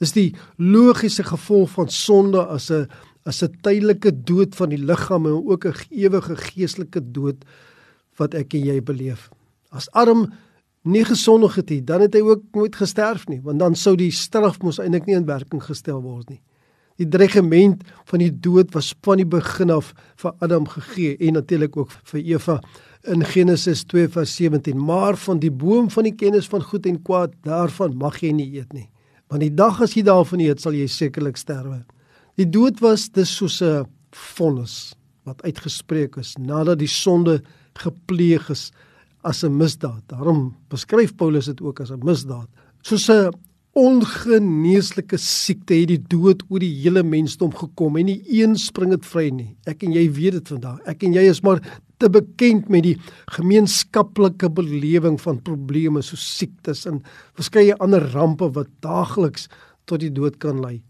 Dis 0.03 0.13
die 0.13 0.35
logiese 0.59 1.23
gevolg 1.23 1.71
van 1.71 1.89
sonde 1.89 2.43
as 2.47 2.71
'n 2.71 2.89
as 3.25 3.43
'n 3.43 3.55
tydelike 3.63 4.11
dood 4.25 4.55
van 4.55 4.71
die 4.71 4.79
liggaam 4.79 5.27
en 5.27 5.47
ook 5.47 5.67
'n 5.67 5.75
ewige 5.91 6.37
geestelike 6.37 7.13
dood 7.13 7.45
wat 8.19 8.35
ek 8.35 8.55
en 8.55 8.65
jy 8.67 8.83
beleef. 8.83 9.31
As 9.73 9.89
Adam 9.97 10.27
nie 10.83 11.05
gesondig 11.07 11.57
het 11.57 11.71
nie, 11.71 11.83
dan 11.87 12.03
het 12.05 12.15
hy 12.15 12.23
ook 12.27 12.43
nooit 12.57 12.77
gesterf 12.77 13.27
nie, 13.31 13.41
want 13.43 13.63
dan 13.63 13.77
sou 13.79 13.95
die 13.97 14.11
straf 14.13 14.59
mos 14.63 14.81
eintlik 14.83 15.07
nie 15.07 15.17
in 15.17 15.29
werking 15.29 15.63
gestel 15.63 16.03
word 16.03 16.29
nie. 16.33 16.41
Die 17.01 17.09
dreigement 17.09 17.81
van 18.11 18.21
die 18.21 18.33
dood 18.45 18.75
was 18.77 18.93
van 19.03 19.23
die 19.23 19.29
begin 19.29 19.73
af 19.73 19.93
vir 20.21 20.35
Adam 20.45 20.67
gegee 20.69 21.17
en 21.25 21.39
natuurlik 21.39 21.77
ook 21.77 21.95
vir 22.11 22.21
Eva 22.21 22.59
in 23.09 23.25
Genesis 23.25 23.85
2:17. 23.91 24.77
Maar 24.77 25.17
van 25.17 25.39
die 25.39 25.51
boom 25.51 25.91
van 25.91 26.05
die 26.05 26.15
kennis 26.15 26.47
van 26.47 26.63
goed 26.63 26.87
en 26.87 27.03
kwaad, 27.03 27.33
daarvan 27.43 27.97
mag 27.97 28.21
jy 28.21 28.33
nie 28.33 28.51
eet 28.59 28.73
nie. 28.73 28.89
Want 29.29 29.41
die 29.41 29.55
dag 29.55 29.81
as 29.81 29.95
jy 29.95 30.03
daarvan 30.03 30.41
eet, 30.41 30.61
sal 30.61 30.73
jy 30.73 30.87
sekerlik 30.87 31.37
sterwe. 31.37 31.85
Die 32.37 32.49
dood 32.49 32.81
was 32.81 33.09
dus 33.09 33.37
soos 33.37 33.63
'n 33.63 33.87
vonnis 34.11 34.95
wat 35.25 35.43
uitgespreek 35.43 36.17
is 36.17 36.37
nadat 36.39 36.79
die 36.79 36.89
sonde 36.89 37.43
gepleeg 37.75 38.51
is 38.51 38.73
as 39.23 39.45
'n 39.45 39.57
misdaad. 39.57 40.03
Daarom 40.07 40.55
beskryf 40.69 41.15
Paulus 41.17 41.47
dit 41.47 41.61
ook 41.61 41.81
as 41.81 41.91
'n 41.91 42.05
misdaad. 42.05 42.49
Soos 42.83 43.09
'n 43.09 43.31
ongeneeslike 43.73 45.17
siekte 45.17 45.75
het 45.75 45.89
die 45.89 46.03
dood 46.13 46.43
oor 46.51 46.61
die 46.61 46.75
hele 46.83 47.03
mensdom 47.03 47.53
gekom 47.57 47.97
en 47.97 48.11
nie 48.11 48.21
een 48.29 48.57
spring 48.61 48.91
dit 48.91 49.07
vry 49.09 49.31
nie. 49.33 49.57
Ek 49.65 49.83
en 49.83 49.93
jy 49.93 50.11
weet 50.13 50.33
dit 50.33 50.49
vandag. 50.49 50.81
Ek 50.85 51.03
en 51.03 51.15
jy 51.17 51.25
is 51.31 51.41
maar 51.41 51.63
te 52.03 52.11
bekend 52.11 52.69
met 52.69 52.83
die 52.83 52.97
gemeenskaplike 53.33 54.51
belewing 54.51 55.19
van 55.23 55.41
probleme 55.41 56.03
so 56.03 56.17
siektes 56.17 56.85
en 56.87 57.01
verskeie 57.39 57.77
ander 57.81 58.05
rampe 58.13 58.51
wat 58.53 58.69
daagliks 58.85 59.49
tot 59.87 60.01
die 60.01 60.13
dood 60.13 60.37
kan 60.43 60.61
lei. 60.61 60.83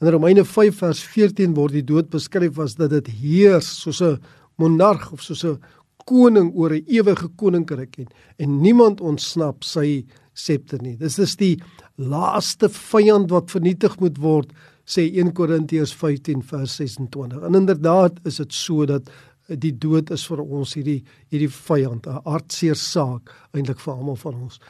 In 0.00 0.08
Romeine 0.08 0.46
5 0.48 0.78
vers 0.80 1.02
14 1.04 1.52
word 1.58 1.76
die 1.76 1.84
dood 1.84 2.08
beskryf 2.08 2.58
as 2.58 2.78
dat 2.78 2.94
dit 2.94 3.10
heers 3.20 3.68
soos 3.82 4.00
'n 4.00 4.16
monarg 4.56 5.12
of 5.12 5.20
soos 5.20 5.44
'n 5.44 5.58
koning 6.04 6.52
oor 6.54 6.72
'n 6.72 6.84
ewige 6.86 7.28
koninkryk 7.36 7.98
en 7.98 8.08
en 8.38 8.60
niemand 8.60 9.00
ontsnap 9.00 9.64
sy 9.64 10.04
septer 10.32 10.82
nie. 10.82 10.96
Dis 10.96 11.18
is 11.18 11.36
die 11.36 11.60
laaste 11.96 12.68
vyand 12.68 13.30
wat 13.30 13.50
vernietig 13.50 13.98
moet 14.00 14.18
word, 14.18 14.52
sê 14.86 15.02
1 15.02 15.32
Korintiërs 15.32 15.92
15 15.94 16.42
vers 16.42 16.76
26. 16.76 17.42
En 17.42 17.54
inderdaad 17.54 18.20
is 18.24 18.36
dit 18.36 18.52
so 18.52 18.86
dat 18.86 19.10
die 19.58 19.72
dood 19.72 20.10
is 20.10 20.26
vir 20.30 20.40
ons 20.40 20.74
hierdie 20.74 21.02
hierdie 21.30 21.50
vyand, 21.50 22.06
'n 22.06 22.22
hartseer 22.24 22.76
saak 22.76 23.30
eintlik 23.52 23.80
vir 23.80 23.94
almal 23.94 24.16
van 24.16 24.34
ons. 24.34 24.60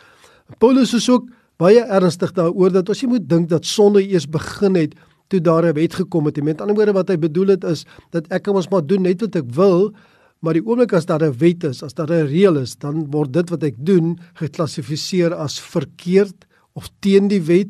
Paulus 0.59 0.95
is 0.95 1.09
ook 1.09 1.29
baie 1.59 1.81
ernstig 1.81 2.33
daaroor 2.33 2.73
dat 2.73 2.89
ons 2.89 3.03
nie 3.03 3.11
moet 3.11 3.29
dink 3.29 3.49
dat 3.49 3.65
sonde 3.65 4.03
eers 4.03 4.27
begin 4.27 4.75
het 4.75 4.95
toe 5.29 5.41
daar 5.41 5.65
'n 5.65 5.75
wet 5.75 5.95
gekom 5.95 6.27
het. 6.27 6.43
Met 6.43 6.61
ander 6.61 6.77
woorde 6.77 6.93
wat 6.93 7.09
hy 7.09 7.17
bedoel 7.17 7.47
het 7.47 7.65
is 7.65 7.85
dat 8.11 8.27
ek 8.31 8.43
kan 8.43 8.55
ons 8.55 8.69
maar 8.69 8.87
doen 8.87 9.03
net 9.03 9.21
wat 9.21 9.37
ek 9.37 9.55
wil, 9.55 9.93
Maar 10.41 10.57
die 10.57 10.65
oomblik 10.65 10.93
as 10.97 11.07
daar 11.07 11.23
'n 11.23 11.37
wet 11.39 11.65
is, 11.65 11.83
as 11.83 11.95
daar 11.95 12.11
'n 12.11 12.27
reël 12.27 12.57
is, 12.57 12.77
dan 12.77 13.11
word 13.11 13.33
dit 13.33 13.51
wat 13.51 13.63
ek 13.63 13.77
doen 13.79 14.19
geklassifiseer 14.35 15.35
as 15.35 15.61
verkeerd 15.61 16.47
of 16.73 16.89
teen 17.01 17.29
die 17.29 17.43
wet 17.43 17.69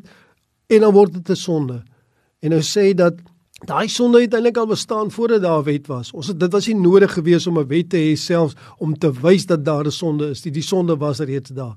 en 0.67 0.79
dan 0.79 0.93
word 0.93 1.13
dit 1.13 1.29
'n 1.29 1.35
sonde. 1.35 1.83
En 2.39 2.49
nou 2.49 2.61
sê 2.61 2.93
dat 2.95 3.13
daai 3.65 3.87
sonde 3.87 4.17
uiteindelik 4.17 4.57
al 4.57 4.67
bestaan 4.67 5.11
voordat 5.11 5.41
daar 5.41 5.59
'n 5.59 5.63
wet 5.63 5.87
was. 5.87 6.11
Ons 6.11 6.27
het 6.27 6.39
dit 6.39 6.51
was 6.51 6.67
nie 6.67 6.75
nodig 6.75 7.13
gewees 7.13 7.47
om 7.47 7.59
'n 7.59 7.67
wet 7.67 7.89
te 7.89 7.97
hê 7.97 8.15
selfs 8.15 8.55
om 8.77 8.97
te 8.97 9.11
wys 9.11 9.45
dat 9.45 9.65
daar 9.65 9.85
'n 9.85 9.91
sonde 9.91 10.29
is. 10.29 10.41
Die 10.41 10.51
die 10.51 10.63
sonde 10.63 10.97
was 10.97 11.19
reeds 11.19 11.49
daar. 11.49 11.75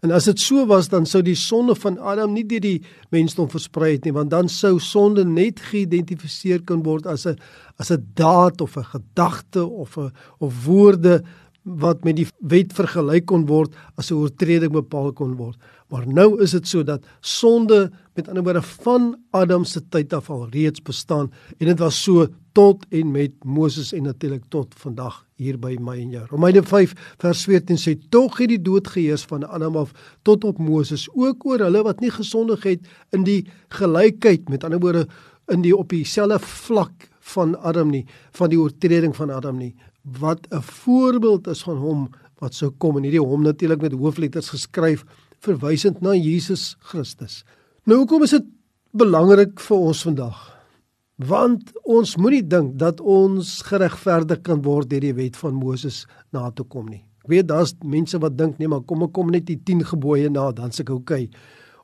En 0.00 0.12
as 0.14 0.28
dit 0.28 0.38
so 0.38 0.66
was, 0.66 0.88
dan 0.88 1.06
sou 1.06 1.22
die 1.26 1.36
sonde 1.38 1.74
van 1.74 1.98
Adam 1.98 2.32
nie 2.32 2.44
deur 2.46 2.62
die 2.62 2.82
mensdom 3.10 3.48
versprei 3.50 3.96
het 3.96 4.04
nie, 4.06 4.14
want 4.14 4.30
dan 4.30 4.48
sou 4.48 4.76
sonde 4.78 5.24
net 5.26 5.60
geïdentifiseer 5.72 6.62
kan 6.68 6.84
word 6.86 7.06
as 7.06 7.26
'n 7.26 7.38
as 7.78 7.90
'n 7.90 8.06
daad 8.14 8.60
of 8.60 8.76
'n 8.76 8.84
gedagte 8.84 9.66
of 9.66 9.98
'n 9.98 10.12
of 10.38 10.64
woorde 10.64 11.24
wat 11.76 12.04
met 12.04 12.16
die 12.16 12.26
wet 12.38 12.72
vergelyk 12.72 13.26
kon 13.28 13.46
word 13.46 13.74
as 13.96 14.10
'n 14.10 14.14
oortreding 14.14 14.72
bepaal 14.72 15.12
kon 15.12 15.36
word. 15.36 15.56
Maar 15.88 16.06
nou 16.06 16.40
is 16.42 16.50
dit 16.50 16.68
so 16.68 16.82
dat 16.82 17.04
sonde 17.20 17.90
met 18.14 18.28
ander 18.28 18.42
woorde 18.42 18.62
van 18.62 19.16
Adam 19.30 19.64
se 19.64 19.80
tyd 19.88 20.12
af 20.12 20.30
al 20.30 20.48
reeds 20.50 20.82
bestaan 20.82 21.32
en 21.58 21.66
dit 21.66 21.78
was 21.78 22.02
so 22.02 22.26
tot 22.52 22.86
en 22.90 23.10
met 23.10 23.32
Moses 23.44 23.92
en 23.92 24.02
natuurlik 24.02 24.44
tot 24.48 24.74
vandag 24.74 25.26
hier 25.38 25.58
by 25.58 25.76
my 25.80 25.96
en 26.00 26.10
jou. 26.10 26.24
Romeine 26.30 26.62
5 26.62 26.94
vers 27.18 27.44
14 27.44 27.78
sê 27.78 27.94
tog 28.10 28.38
het 28.38 28.48
die 28.48 28.62
dood 28.62 28.88
geheers 28.88 29.22
van 29.30 29.44
Adam 29.46 29.76
af 29.76 29.92
tot 30.22 30.44
op 30.44 30.58
Moses 30.58 31.08
ook 31.14 31.46
oor 31.46 31.58
hulle 31.58 31.82
wat 31.86 32.00
nie 32.00 32.10
gesondig 32.10 32.62
het 32.62 32.80
in 33.10 33.24
die 33.24 33.46
gelykheid 33.68 34.48
met 34.48 34.64
ander 34.64 34.80
woorde 34.82 35.06
in 35.48 35.62
die 35.62 35.76
op 35.76 35.88
dieselfde 35.88 36.38
vlak 36.38 37.08
van 37.34 37.54
Adam 37.62 37.90
nie 37.90 38.06
van 38.36 38.50
die 38.50 38.58
oortreding 38.60 39.14
van 39.16 39.30
Adam 39.30 39.56
nie 39.58 39.74
wat 40.18 40.46
'n 40.50 40.62
voorbeeld 40.62 41.46
is 41.46 41.62
van 41.62 41.76
hom 41.76 42.08
wat 42.38 42.54
sou 42.54 42.70
kom 42.70 42.96
en 42.96 43.02
hierdie 43.02 43.20
hom 43.20 43.42
natuurlik 43.42 43.80
met 43.80 43.92
hoofletters 43.92 44.48
geskryf 44.48 45.04
verwysend 45.40 46.00
na 46.00 46.14
Jesus 46.14 46.76
Christus. 46.78 47.44
Nou 47.84 47.98
hoekom 47.98 48.22
is 48.22 48.30
dit 48.30 48.46
belangrik 48.92 49.60
vir 49.60 49.76
ons 49.76 50.02
vandag? 50.02 50.54
Want 51.16 51.72
ons 51.82 52.16
moenie 52.16 52.46
dink 52.46 52.78
dat 52.78 53.00
ons 53.00 53.62
geregverdig 53.62 54.40
kan 54.40 54.62
word 54.62 54.90
deur 54.90 55.00
die 55.00 55.14
wet 55.14 55.36
van 55.36 55.54
Moses 55.54 56.06
na 56.32 56.50
toe 56.50 56.66
kom 56.66 56.86
nie. 56.86 57.04
Ek 57.24 57.28
weet 57.28 57.48
daar's 57.48 57.74
mense 57.84 58.18
wat 58.18 58.38
dink 58.38 58.58
nee, 58.58 58.68
maar 58.68 58.80
kom 58.80 59.02
ek 59.02 59.12
kom 59.12 59.30
net 59.30 59.46
die 59.46 59.58
10 59.58 59.84
gebooie 59.84 60.30
na 60.30 60.52
dan 60.52 60.72
se 60.72 60.82
ek 60.82 60.90
oukei. 60.90 61.24
Okay. 61.24 61.38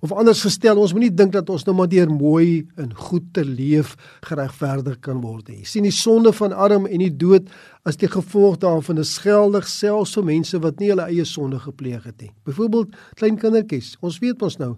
Of 0.05 0.13
anders 0.13 0.43
gestel, 0.45 0.77
ons 0.77 0.93
moenie 0.93 1.15
dink 1.17 1.33
dat 1.33 1.49
ons 1.49 1.63
nou 1.65 1.73
maar 1.79 1.89
deur 1.89 2.11
mooi 2.13 2.67
en 2.77 2.91
goed 3.07 3.31
te 3.33 3.41
leef 3.41 3.95
geregverdig 4.27 4.99
kan 5.07 5.23
word 5.23 5.49
nie. 5.49 5.63
Sien 5.65 5.87
die 5.87 5.95
sonde 5.97 6.29
van 6.37 6.53
Adam 6.53 6.85
en 6.85 7.01
die 7.01 7.15
dood 7.23 7.49
as 7.89 7.97
die 7.97 8.11
gevolg 8.13 8.59
daarvan 8.61 9.01
is 9.01 9.15
geldig 9.25 9.65
selfs 9.71 10.13
vir 10.19 10.27
mense 10.29 10.61
wat 10.61 10.83
nie 10.83 10.91
hulle 10.93 11.07
eie 11.09 11.25
sonde 11.25 11.63
gepleeg 11.63 12.05
het 12.05 12.21
nie. 12.21 12.29
Byvoorbeeld 12.45 12.93
klein 13.17 13.41
kindertjies. 13.41 13.95
Ons 14.05 14.21
weet 14.21 14.45
ons 14.45 14.59
nou 14.61 14.75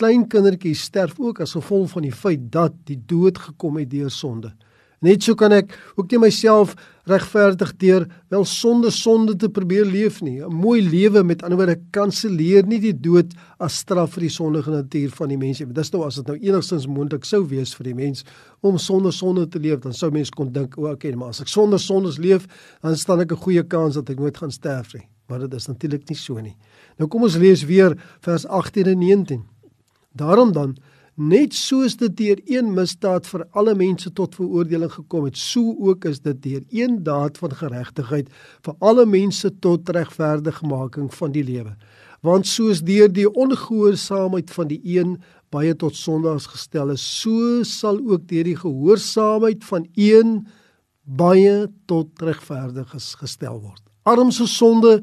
klein 0.00 0.26
kindertjies 0.32 0.82
sterf 0.90 1.14
ook 1.22 1.44
as 1.46 1.54
gevolg 1.54 1.94
van 1.94 2.08
die 2.08 2.14
feit 2.24 2.50
dat 2.50 2.74
die 2.90 2.98
dood 2.98 3.38
gekom 3.38 3.78
het 3.78 3.92
deur 3.94 4.10
sonde. 4.10 4.50
Net 5.00 5.24
so 5.24 5.32
kan 5.32 5.52
ek 5.56 5.70
ook 5.96 6.10
nie 6.12 6.18
myself 6.26 6.74
regverdig 7.08 7.70
deur 7.80 8.04
wel 8.28 8.42
sonde 8.44 8.90
sonde 8.92 9.32
te 9.40 9.48
probeer 9.48 9.86
leef 9.88 10.20
nie. 10.20 10.42
'n 10.44 10.52
Mooi 10.52 10.82
lewe 10.84 11.22
met 11.24 11.42
ander 11.42 11.56
woorde 11.56 11.80
kanselleer 11.90 12.66
nie 12.66 12.80
die 12.80 12.92
dood 12.92 13.32
as 13.58 13.78
straf 13.80 14.12
vir 14.14 14.28
die 14.28 14.34
sondige 14.34 14.70
natuur 14.70 15.10
van 15.16 15.28
die 15.28 15.38
mens 15.38 15.60
nie. 15.60 15.72
Dis 15.72 15.92
nou 15.92 16.04
as 16.04 16.16
dit 16.16 16.26
nou 16.26 16.36
enigstens 16.36 16.86
moontlik 16.86 17.24
sou 17.24 17.40
wees 17.48 17.74
vir 17.74 17.84
die 17.84 17.94
mens 17.94 18.24
om 18.60 18.76
sonder 18.78 19.12
sonde 19.12 19.48
te 19.48 19.58
leef, 19.58 19.80
dan 19.80 19.92
sou 19.92 20.10
mense 20.10 20.30
kon 20.36 20.52
dink, 20.52 20.76
o, 20.76 20.90
okay, 20.92 21.12
maar 21.12 21.28
as 21.28 21.40
ek 21.40 21.48
sonder 21.48 21.80
sondes 21.80 22.18
leef, 22.18 22.46
dan 22.82 22.96
staan 22.96 23.20
ek 23.20 23.32
'n 23.32 23.36
goeie 23.36 23.62
kans 23.62 23.94
dat 23.94 24.10
ek 24.10 24.18
nooit 24.18 24.36
gaan 24.36 24.52
sterf 24.52 24.94
nie. 24.94 25.08
Maar 25.28 25.38
dit 25.48 25.54
is 25.54 25.66
natuurlik 25.66 26.08
nie 26.08 26.16
so 26.16 26.40
nie. 26.40 26.56
Nou 26.98 27.08
kom 27.08 27.22
ons 27.22 27.36
lees 27.36 27.64
weer 27.64 27.96
vers 28.20 28.46
18 28.46 28.86
en 28.86 28.98
19. 28.98 29.44
Daarom 30.12 30.52
dan 30.52 30.76
Net 31.20 31.52
soos 31.52 31.98
dit 32.00 32.12
deur 32.16 32.38
een 32.48 32.70
misdaad 32.72 33.26
vir 33.28 33.42
alle 33.52 33.74
mense 33.76 34.08
tot 34.16 34.38
veroordeling 34.38 34.88
gekom 34.94 35.26
het, 35.26 35.36
so 35.36 35.74
ook 35.84 36.06
is 36.08 36.22
dit 36.24 36.38
deur 36.46 36.62
een 36.72 36.94
daad 37.04 37.36
van 37.42 37.52
geregtigheid 37.58 38.30
vir 38.64 38.78
alle 38.88 39.04
mense 39.04 39.50
tot 39.60 39.90
regverdigmaking 39.92 41.10
van 41.12 41.34
die 41.34 41.42
lewe. 41.44 41.74
Want 42.24 42.48
soos 42.48 42.80
deur 42.88 43.12
die 43.12 43.26
ongehoorsaamheid 43.28 44.48
van 44.54 44.70
die 44.70 44.80
een 44.94 45.18
baie 45.52 45.74
tot 45.76 45.98
sondaars 45.98 46.46
gestel 46.54 46.94
is, 46.96 47.04
so 47.04 47.60
sal 47.68 48.00
ook 48.00 48.24
deur 48.32 48.48
die 48.48 48.56
gehoorsaamheid 48.56 49.68
van 49.68 49.84
een 50.00 50.34
baie 51.04 51.68
tot 51.84 52.24
regverdiges 52.24 53.12
gestel 53.20 53.60
word. 53.60 53.84
Arms 54.08 54.40
se 54.40 54.48
sonde 54.48 55.02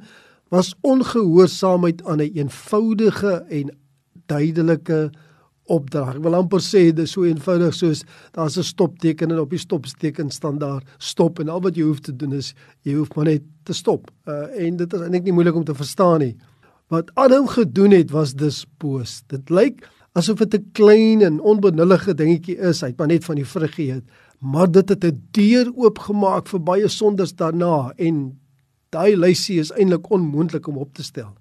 was 0.50 0.74
ongehoorsaamheid 0.82 2.02
aan 2.10 2.18
'n 2.18 2.26
een 2.26 2.38
eenvoudige 2.48 3.46
en 3.50 3.70
duidelike 4.26 5.12
opdrag. 5.68 6.16
Ek 6.16 6.24
wil 6.24 6.38
amper 6.38 6.62
sê 6.64 6.88
dit 6.92 7.04
is 7.06 7.12
so 7.12 7.26
eenvoudig 7.28 7.74
soos 7.76 8.04
daar's 8.36 8.58
'n 8.58 8.64
stopteken 8.64 9.32
en 9.32 9.40
op 9.40 9.50
die 9.50 9.60
stopteken 9.60 10.32
staan 10.32 10.58
daar 10.58 10.82
stop 10.98 11.40
en 11.40 11.50
al 11.50 11.62
wat 11.62 11.76
jy 11.76 11.84
hoef 11.84 12.00
te 12.00 12.16
doen 12.16 12.34
is 12.34 12.54
jy 12.84 12.94
hoef 12.94 13.16
maar 13.16 13.26
net 13.26 13.44
te 13.64 13.74
stop. 13.74 14.12
Uh 14.28 14.48
en 14.58 14.78
dit 14.78 14.94
is 14.94 15.02
eintlik 15.02 15.24
nie 15.24 15.34
moeilik 15.34 15.56
om 15.56 15.64
te 15.64 15.76
verstaan 15.76 16.20
nie. 16.20 16.36
Wat 16.88 17.12
Adam 17.16 17.48
gedoen 17.48 17.92
het 17.92 18.12
was 18.12 18.34
dus 18.34 18.66
boos. 18.78 19.24
Dit 19.28 19.50
lyk 19.50 19.88
asof 20.18 20.38
dit 20.38 20.54
'n 20.56 20.70
klein 20.72 21.22
en 21.22 21.42
onbenullige 21.42 22.14
dingetjie 22.14 22.58
is. 22.58 22.82
Hy 22.82 22.88
het 22.88 22.98
maar 22.98 23.08
net 23.08 23.26
van 23.26 23.36
die 23.36 23.46
vrug 23.46 23.76
geëet, 23.76 24.04
maar 24.40 24.72
dit 24.72 24.90
het 24.90 25.04
'n 25.04 25.22
deur 25.32 25.72
oopgemaak 25.76 26.48
vir 26.48 26.60
baie 26.60 26.88
sondes 26.88 27.36
daarna 27.36 27.94
en 27.98 28.40
daai 28.90 29.18
lysie 29.18 29.60
is 29.60 29.72
eintlik 29.72 30.10
onmoontlik 30.10 30.68
om 30.68 30.78
op 30.78 30.94
te 30.94 31.04
stel. 31.04 31.34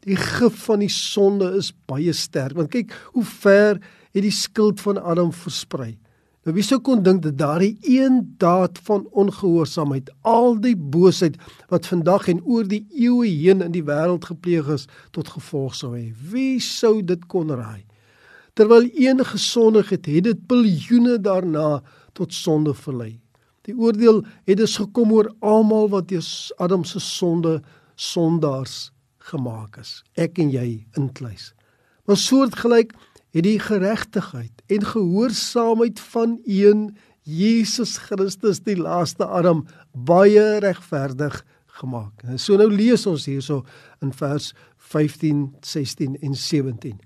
Die 0.00 0.16
gif 0.16 0.64
van 0.64 0.82
die 0.82 0.90
sonde 0.92 1.52
is 1.56 1.72
baie 1.86 2.12
sterk. 2.12 2.56
Want 2.56 2.72
kyk 2.72 2.94
hoe 3.12 3.24
ver 3.24 3.80
het 4.12 4.24
die 4.24 4.34
skuld 4.34 4.80
van 4.80 5.00
Adam 5.00 5.32
versprei. 5.32 5.96
Nou 6.42 6.56
wie 6.56 6.64
sou 6.66 6.80
kon 6.82 7.04
dink 7.06 7.20
dat 7.22 7.36
daardie 7.38 7.76
een 7.86 8.34
daad 8.42 8.80
van 8.82 9.04
ongehoorsaamheid, 9.14 10.08
al 10.26 10.56
die 10.58 10.74
boosheid 10.74 11.36
wat 11.70 11.86
vandag 11.86 12.26
en 12.32 12.40
oor 12.42 12.66
die 12.66 12.82
eeue 12.90 13.28
heen 13.30 13.62
in 13.62 13.74
die 13.74 13.84
wêreld 13.86 14.26
gepleeg 14.26 14.66
is, 14.74 14.88
tot 15.14 15.30
gevolg 15.30 15.76
sou 15.78 15.92
hê. 15.94 16.08
Wie 16.32 16.58
sou 16.58 16.98
dit 17.06 17.28
kon 17.30 17.54
raai? 17.54 17.84
Terwyl 18.58 18.90
een 18.90 19.22
gesondig 19.24 19.94
het, 19.94 20.08
het 20.10 20.26
dit 20.26 20.40
biljoene 20.50 21.20
daarna 21.22 21.78
tot 22.18 22.34
sonde 22.34 22.74
verlei. 22.74 23.20
Die 23.62 23.76
oordeel 23.78 24.24
het 24.44 24.58
dus 24.58 24.74
gekom 24.82 25.14
oor 25.14 25.30
almal 25.38 25.88
wat 25.94 26.10
deur 26.10 26.26
Adam 26.58 26.82
se 26.84 27.00
sonde 27.00 27.60
sondaars 27.94 28.90
gemaak 29.30 29.78
is, 29.80 30.00
ek 30.18 30.40
en 30.42 30.50
jy 30.52 30.84
inkluis. 30.98 31.52
Maar 32.08 32.18
soortgelyk 32.18 32.92
het 33.32 33.46
die 33.46 33.58
geregtigheid 33.62 34.62
en 34.72 34.84
gehoorsaamheid 34.84 36.00
van 36.12 36.40
een 36.44 36.90
Jesus 37.22 37.96
Christus 38.08 38.60
die 38.66 38.76
laaste 38.76 39.26
Adam 39.26 39.64
baie 39.94 40.58
regverdig 40.64 41.44
gemaak. 41.78 42.24
En 42.26 42.38
so 42.38 42.58
nou 42.58 42.68
lees 42.72 43.06
ons 43.06 43.28
hierso 43.30 43.62
in 44.02 44.12
vers 44.12 44.50
15, 44.92 45.54
16 45.62 46.18
en 46.20 46.34
17 46.34 46.98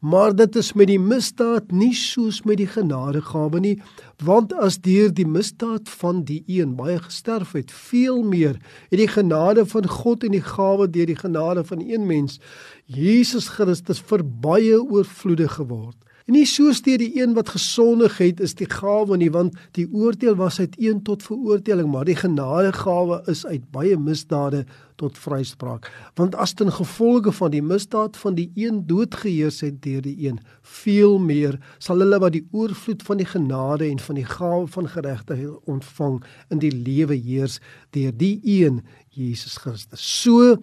maar 0.00 0.32
dit 0.34 0.56
is 0.56 0.72
met 0.72 0.88
die 0.88 1.00
misdaad 1.00 1.72
nie 1.76 1.92
soos 1.94 2.40
met 2.48 2.56
die 2.56 2.68
genadegawe 2.68 3.60
nie 3.60 3.76
want 4.24 4.54
as 4.56 4.78
deur 4.80 5.12
die 5.12 5.28
misdaad 5.28 5.88
van 6.00 6.22
die 6.24 6.40
een 6.48 6.72
baie 6.78 6.98
gesterf 7.04 7.52
het 7.52 7.72
veel 7.72 8.22
meer 8.24 8.56
het 8.88 8.98
die 9.02 9.10
genade 9.12 9.66
van 9.68 9.88
God 9.88 10.24
en 10.24 10.36
die 10.36 10.44
gawe 10.44 10.88
deur 10.88 11.10
die 11.12 11.20
genade 11.20 11.64
van 11.68 11.84
een 11.84 12.06
mens 12.08 12.40
Jesus 12.86 13.50
Christus 13.52 14.00
vir 14.00 14.24
baie 14.24 14.80
oorvloedig 14.80 15.60
geword 15.60 15.98
En 16.30 16.36
nie 16.38 16.46
soos 16.46 16.78
deur 16.86 17.00
die 17.02 17.16
een 17.18 17.32
wat 17.34 17.48
gesondig 17.50 18.20
het 18.22 18.38
is 18.38 18.52
die 18.54 18.68
gawe 18.70 19.16
nie 19.18 19.32
want 19.34 19.56
die 19.74 19.88
oordeel 19.90 20.36
was 20.38 20.60
uit 20.60 20.76
een 20.78 21.00
tot 21.02 21.24
veroordeling 21.26 21.88
maar 21.90 22.06
die 22.06 22.14
genadegawe 22.14 23.16
is 23.32 23.40
uit 23.48 23.64
baie 23.74 23.96
misdade 23.98 24.60
tot 25.02 25.18
vryspraak. 25.18 25.88
Want 26.14 26.36
as 26.38 26.54
ten 26.54 26.70
gevolge 26.70 27.32
van 27.34 27.50
die 27.50 27.62
misdaad 27.66 28.14
van 28.16 28.38
die 28.38 28.46
een 28.54 28.84
dood 28.86 29.16
geheers 29.24 29.58
het 29.66 29.80
deur 29.82 30.04
die 30.06 30.28
een 30.28 30.38
veel 30.62 31.18
meer 31.18 31.58
sal 31.82 31.98
hulle 31.98 32.22
wat 32.22 32.36
die 32.38 32.46
oorvloed 32.54 33.02
van 33.02 33.18
die 33.18 33.26
genade 33.26 33.88
en 33.88 33.98
van 33.98 34.20
die 34.22 34.28
gawe 34.36 34.68
van 34.70 34.86
geregtigheid 34.94 35.58
ontvang 35.66 36.20
in 36.54 36.62
die 36.62 36.70
lewe 36.70 37.18
heers 37.18 37.58
deur 37.90 38.14
die 38.14 38.38
een 38.44 38.84
Jesus 39.18 39.58
Christus. 39.58 40.06
So 40.22 40.54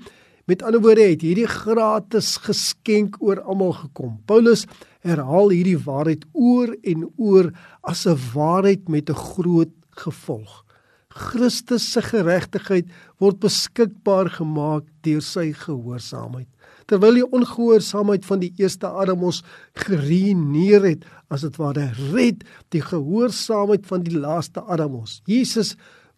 Met 0.48 0.62
ander 0.63 0.80
woorde 0.80 1.04
het 1.04 1.25
hierdie 1.25 1.48
gratis 1.51 2.38
geskenk 2.39 3.18
oor 3.20 3.42
almal 3.44 3.74
gekom. 3.75 4.13
Paulus 4.32 4.62
herhaal 5.04 5.51
hierdie 5.51 5.80
waarheid 5.84 6.24
oor 6.32 6.72
en 6.88 7.04
oor 7.20 7.50
as 7.84 8.06
'n 8.08 8.16
waarheid 8.34 8.88
met 8.88 9.10
'n 9.10 9.20
groot 9.34 9.74
gevolg. 10.00 10.63
Christus 11.10 11.92
se 11.92 12.01
geregtigheid 12.01 12.86
word 13.20 13.39
beskikbaar 13.39 14.30
gemaak 14.30 14.86
deur 15.01 15.22
sy 15.22 15.51
gehoorsaamheid. 15.51 16.48
Terwyl 16.86 17.13
die 17.13 17.32
ongehoorsaamheid 17.32 18.25
van 18.25 18.39
die 18.39 18.54
eerste 18.56 18.88
Adam 18.88 19.24
ons 19.24 19.44
geruineer 19.74 20.82
het, 20.84 21.06
as 21.30 21.42
dit 21.42 21.56
ware 21.58 21.92
red 22.13 22.44
die 22.70 22.82
gehoorsaamheid 22.82 23.86
van 23.86 24.04
die 24.04 24.16
laaste 24.18 24.62
Adam 24.62 24.96
ons. 24.96 25.22
Jesus 25.25 25.75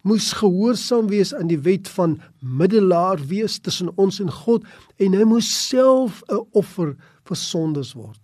moes 0.07 0.31
gehoorsaam 0.33 1.07
wees 1.11 1.33
aan 1.35 1.47
die 1.47 1.59
wet 1.59 1.89
van 1.95 2.19
middelaar 2.39 3.19
wees 3.27 3.59
tussen 3.59 3.91
ons 3.97 4.19
en 4.19 4.31
God 4.31 4.65
en 4.97 5.13
hy 5.13 5.25
moes 5.27 5.49
self 5.69 6.23
'n 6.29 6.45
offer 6.53 6.95
vir 7.25 7.37
sondes 7.37 7.93
word. 7.93 8.19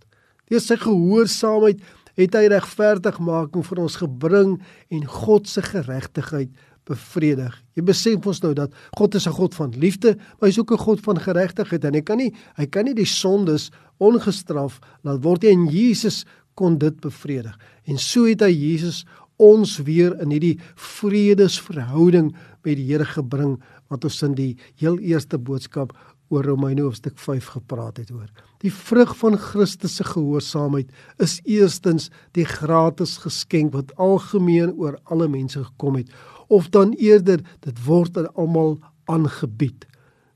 Deur 0.49 0.61
sy 0.61 0.77
gehoorsaamheid 0.77 1.81
het 2.15 2.33
hy 2.33 2.47
regverdigmaking 2.47 3.65
vir 3.65 3.79
ons 3.79 3.95
gebring 3.95 4.61
en 4.89 5.05
God 5.05 5.47
se 5.47 5.61
geregtigheid 5.61 6.49
bevredig. 6.85 7.53
Jy 7.75 7.83
besef 7.83 8.27
ons 8.29 8.41
nou 8.43 8.53
dat 8.53 8.73
God 8.97 9.15
is 9.15 9.27
'n 9.27 9.33
God 9.33 9.55
van 9.55 9.71
liefde, 9.71 10.15
maar 10.39 10.49
hy's 10.49 10.59
ook 10.59 10.71
'n 10.71 10.85
God 10.85 10.99
van 11.01 11.19
geregtigheid 11.19 11.83
en 11.83 11.93
hy 11.93 12.01
kan 12.01 12.17
nie 12.17 12.33
hy 12.55 12.65
kan 12.65 12.85
nie 12.85 12.93
die 12.93 13.05
sondes 13.05 13.71
ongestraf 13.97 14.79
laat 15.03 15.23
word 15.23 15.43
nie 15.43 15.51
en 15.51 15.67
Jesus 15.67 16.25
kon 16.55 16.77
dit 16.77 16.99
bevredig. 16.99 17.57
En 17.85 17.97
so 17.97 18.25
het 18.25 18.41
hy 18.41 18.51
Jesus 18.51 19.05
ons 19.41 19.77
weer 19.87 20.15
in 20.23 20.31
hierdie 20.31 20.57
vredesverhouding 20.75 22.31
met 22.65 22.77
die 22.79 22.87
Here 22.87 23.05
gebring 23.05 23.57
wat 23.91 24.05
ons 24.07 24.21
in 24.25 24.35
die 24.37 24.53
heel 24.81 24.97
eerste 24.99 25.37
boodskap 25.37 25.93
oor 26.33 26.45
Romeine 26.47 26.81
hoofstuk 26.81 27.19
5 27.21 27.51
gepraat 27.57 27.99
het 28.01 28.11
oor. 28.11 28.29
Die 28.63 28.73
vrug 28.73 29.13
van 29.19 29.37
Christus 29.37 29.99
se 29.99 30.05
gehoorsaamheid 30.07 30.89
is 31.21 31.37
eerstens 31.45 32.09
die 32.37 32.47
gratis 32.49 33.17
geskenk 33.21 33.75
wat 33.75 33.93
algemeen 34.01 34.73
oor 34.73 34.97
alle 35.05 35.27
mense 35.29 35.61
gekom 35.63 35.99
het 36.01 36.09
of 36.47 36.69
dan 36.73 36.93
eerder 37.01 37.43
dit 37.65 37.83
word 37.85 38.17
aan 38.17 38.31
almal 38.33 38.77
aangebied. 39.09 39.85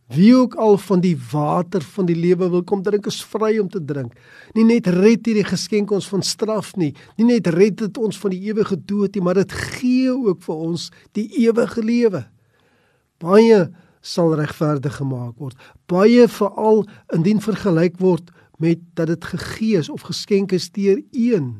Wie 0.10 0.32
ook 0.36 0.56
al 0.56 0.78
van 0.78 1.04
die 1.04 1.18
water 1.32 1.82
van 1.82 2.08
die 2.10 2.18
lewe 2.18 2.48
wil 2.50 2.64
kom 2.66 2.82
drink 2.82 3.06
is 3.06 3.20
vry 3.30 3.60
om 3.62 3.68
te 3.70 3.82
drink. 3.86 4.16
Nie 4.58 4.66
net 4.66 4.88
red 4.90 5.28
hierdie 5.30 5.46
geskenk 5.46 5.92
ons 5.94 6.08
van 6.10 6.26
straf 6.26 6.72
nie, 6.82 6.96
nie 7.20 7.28
net 7.28 7.48
red 7.54 7.78
dit 7.78 8.00
ons 8.02 8.18
van 8.18 8.34
die 8.34 8.42
ewige 8.50 8.80
dood 8.90 9.14
nie, 9.14 9.22
maar 9.22 9.38
dit 9.38 9.54
gee 9.54 10.10
ook 10.10 10.42
vir 10.48 10.64
ons 10.70 10.88
die 11.18 11.28
ewige 11.44 11.86
lewe. 11.86 12.24
Baie 13.22 13.68
sal 14.02 14.34
regverdig 14.40 14.98
gemaak 14.98 15.38
word. 15.38 15.58
Baie 15.92 16.26
veral 16.32 16.86
indien 17.14 17.42
vergelyk 17.44 18.02
word 18.02 18.34
met 18.58 18.82
dat 18.98 19.12
dit 19.14 19.30
gegee 19.36 19.78
is 19.78 19.92
of 19.94 20.08
geskenk 20.10 20.56
is 20.58 20.72
deur 20.74 20.98
een. 21.14 21.60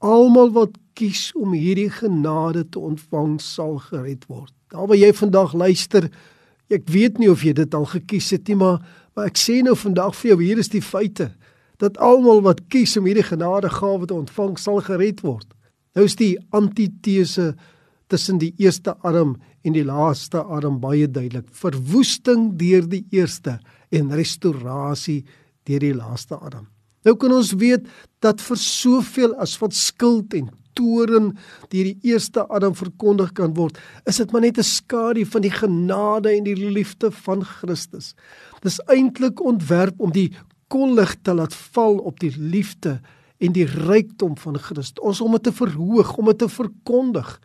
Almal 0.00 0.54
wat 0.56 0.80
kies 0.96 1.28
om 1.36 1.52
hierdie 1.52 1.90
genade 1.92 2.64
te 2.72 2.80
ontvang 2.80 3.36
sal 3.42 3.76
gered 3.90 4.24
word. 4.32 4.52
Daar 4.72 4.88
waar 4.88 4.96
jy 4.96 5.12
vandag 5.12 5.52
luister, 5.52 6.08
Ek 6.70 6.86
weet 6.90 7.18
nie 7.18 7.30
of 7.30 7.42
jy 7.42 7.52
dit 7.58 7.74
al 7.74 7.86
gekies 7.90 8.30
het 8.36 8.48
nie, 8.48 8.58
maar 8.60 8.80
maar 9.16 9.26
ek 9.26 9.40
sê 9.42 9.58
nou 9.66 9.74
vandag 9.74 10.14
vir 10.14 10.30
jou 10.30 10.36
hier 10.38 10.60
is 10.62 10.70
die 10.70 10.84
feite 10.84 11.32
dat 11.82 11.96
almal 11.98 12.42
wat 12.44 12.60
kies 12.70 12.92
om 13.00 13.08
hierdie 13.08 13.26
genadegawe 13.26 14.06
te 14.06 14.14
ontvang 14.14 14.54
sal 14.60 14.78
gered 14.84 15.22
word. 15.24 15.48
Nou 15.96 16.04
is 16.06 16.14
die 16.20 16.36
antitese 16.54 17.54
tussen 18.12 18.38
die 18.38 18.52
eerste 18.60 18.94
Adam 19.06 19.34
en 19.66 19.74
die 19.74 19.84
laaste 19.86 20.42
Adam 20.44 20.78
baie 20.82 21.08
duidelik. 21.08 21.48
Verwoesting 21.50 22.52
deur 22.60 22.86
die 22.86 23.02
eerste 23.16 23.58
en 23.90 24.12
restaurasie 24.14 25.24
deur 25.68 25.82
die 25.82 25.96
laaste 25.96 26.38
Adam. 26.38 26.68
Nou 27.04 27.16
kan 27.16 27.32
ons 27.32 27.54
weet 27.56 27.88
dat 28.20 28.42
vir 28.44 28.60
soveel 28.60 29.34
as 29.40 29.56
wat 29.62 29.74
skuld 29.76 30.36
en 30.36 30.50
toren 30.78 31.32
deur 31.72 31.88
die 31.90 31.98
eerste 32.12 32.46
Adam 32.48 32.74
verkondig 32.74 33.32
kan 33.36 33.54
word, 33.54 33.78
is 34.06 34.20
dit 34.22 34.32
maar 34.32 34.44
net 34.44 34.58
'n 34.58 34.62
skadu 34.62 35.24
van 35.24 35.42
die 35.42 35.50
genade 35.50 36.30
en 36.30 36.44
die 36.44 36.56
liefde 36.56 37.10
van 37.10 37.44
Christus. 37.44 38.14
Dis 38.62 38.80
eintlik 38.86 39.40
ontwerp 39.40 40.00
om 40.00 40.12
die 40.12 40.32
kollig 40.68 41.16
te 41.22 41.34
laat 41.34 41.54
val 41.54 41.98
op 41.98 42.20
die 42.20 42.34
liefde 42.36 43.00
en 43.38 43.52
die 43.52 43.66
rykdom 43.66 44.36
van 44.36 44.58
Christus. 44.58 45.02
Ons 45.02 45.20
om 45.20 45.32
dit 45.32 45.42
te 45.42 45.52
verhoog, 45.52 46.16
om 46.16 46.26
dit 46.26 46.38
te 46.38 46.48
verkondig. 46.48 47.40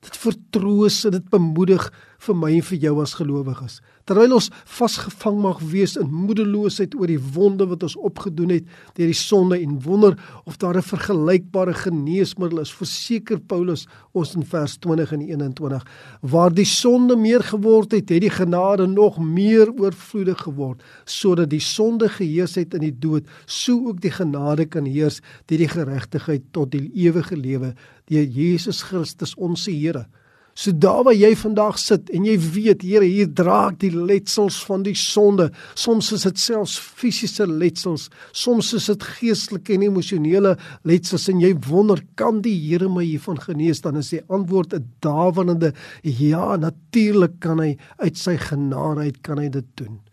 Dit 0.00 0.16
vertroos 0.16 1.04
en 1.04 1.10
dit 1.10 1.28
bemoedig 1.30 1.92
vir 2.18 2.34
my 2.34 2.52
en 2.52 2.62
vir 2.62 2.78
jou 2.78 3.00
as 3.02 3.14
gelowiges 3.14 3.80
terwyl 4.08 4.36
ons 4.38 4.48
vasgevang 4.78 5.38
mag 5.42 5.60
wees 5.72 5.96
in 6.00 6.08
moedeloosheid 6.10 6.94
oor 6.98 7.10
die 7.10 7.20
wonde 7.34 7.66
wat 7.70 7.84
ons 7.86 7.96
opgedoen 7.96 8.54
het 8.54 8.68
deur 8.96 9.10
die 9.10 9.16
sonde 9.16 9.58
en 9.60 9.78
wonder 9.84 10.16
of 10.44 10.56
daar 10.56 10.76
'n 10.76 10.82
vergelykbare 10.82 11.74
geneesmiddel 11.74 12.60
is 12.60 12.72
verseker 12.72 13.40
Paulus 13.40 13.86
ons 14.12 14.34
in 14.34 14.44
vers 14.44 14.76
20 14.76 15.12
en 15.12 15.20
21 15.20 15.86
waar 16.20 16.52
die 16.54 16.64
sonde 16.64 17.16
meer 17.16 17.42
geword 17.42 17.92
het 17.92 18.08
het 18.08 18.20
die 18.20 18.30
genade 18.30 18.86
nog 18.86 19.18
meer 19.18 19.70
oorvloedig 19.72 20.38
geword 20.42 20.82
sodat 21.04 21.50
die 21.50 21.60
sonde 21.60 22.08
geheers 22.08 22.54
het 22.54 22.74
in 22.74 22.80
die 22.80 22.98
dood 22.98 23.24
so 23.46 23.88
ook 23.88 24.00
die 24.00 24.10
genade 24.10 24.66
kan 24.66 24.84
heers 24.84 25.20
deur 25.46 25.58
die 25.58 25.68
geregtigheid 25.68 26.42
tot 26.50 26.70
die 26.70 26.90
ewige 26.94 27.36
lewe 27.36 27.74
deur 28.06 28.24
Jesus 28.24 28.82
Christus 28.82 29.34
ons 29.36 29.66
Here 29.70 30.06
So 30.54 30.72
daar 30.74 31.04
waar 31.06 31.16
jy 31.16 31.30
vandag 31.38 31.78
sit 31.78 32.10
en 32.10 32.26
jy 32.26 32.36
weet 32.38 32.82
Here 32.82 33.06
hier 33.06 33.28
dra 33.32 33.68
ek 33.70 33.78
die 33.84 33.92
letsels 33.94 34.58
van 34.66 34.82
die 34.86 34.96
sonde. 34.98 35.50
Soms 35.78 36.10
is 36.16 36.26
dit 36.26 36.42
selfs 36.42 36.76
fisiese 36.78 37.46
letsels, 37.46 38.08
soms 38.32 38.72
is 38.76 38.88
dit 38.90 39.06
geestelike 39.20 39.74
en 39.76 39.86
emosionele 39.86 40.56
letsels 40.88 41.28
en 41.30 41.40
jy 41.40 41.54
wonder 41.68 42.02
kan 42.18 42.42
die 42.44 42.56
Here 42.60 42.90
my 42.90 43.04
hiervan 43.06 43.40
genees? 43.40 43.82
Dan 43.84 44.00
is 44.02 44.10
die 44.10 44.22
antwoord 44.28 44.74
'n 44.74 44.84
dawenende 45.00 45.72
ja, 46.02 46.56
natuurlik 46.56 47.40
kan 47.40 47.60
hy 47.60 47.76
uit 47.98 48.16
sy 48.16 48.36
genade 48.36 49.00
uit 49.00 49.22
kan 49.22 49.38
hy 49.38 49.48
dit 49.48 49.66
doen. 49.76 50.09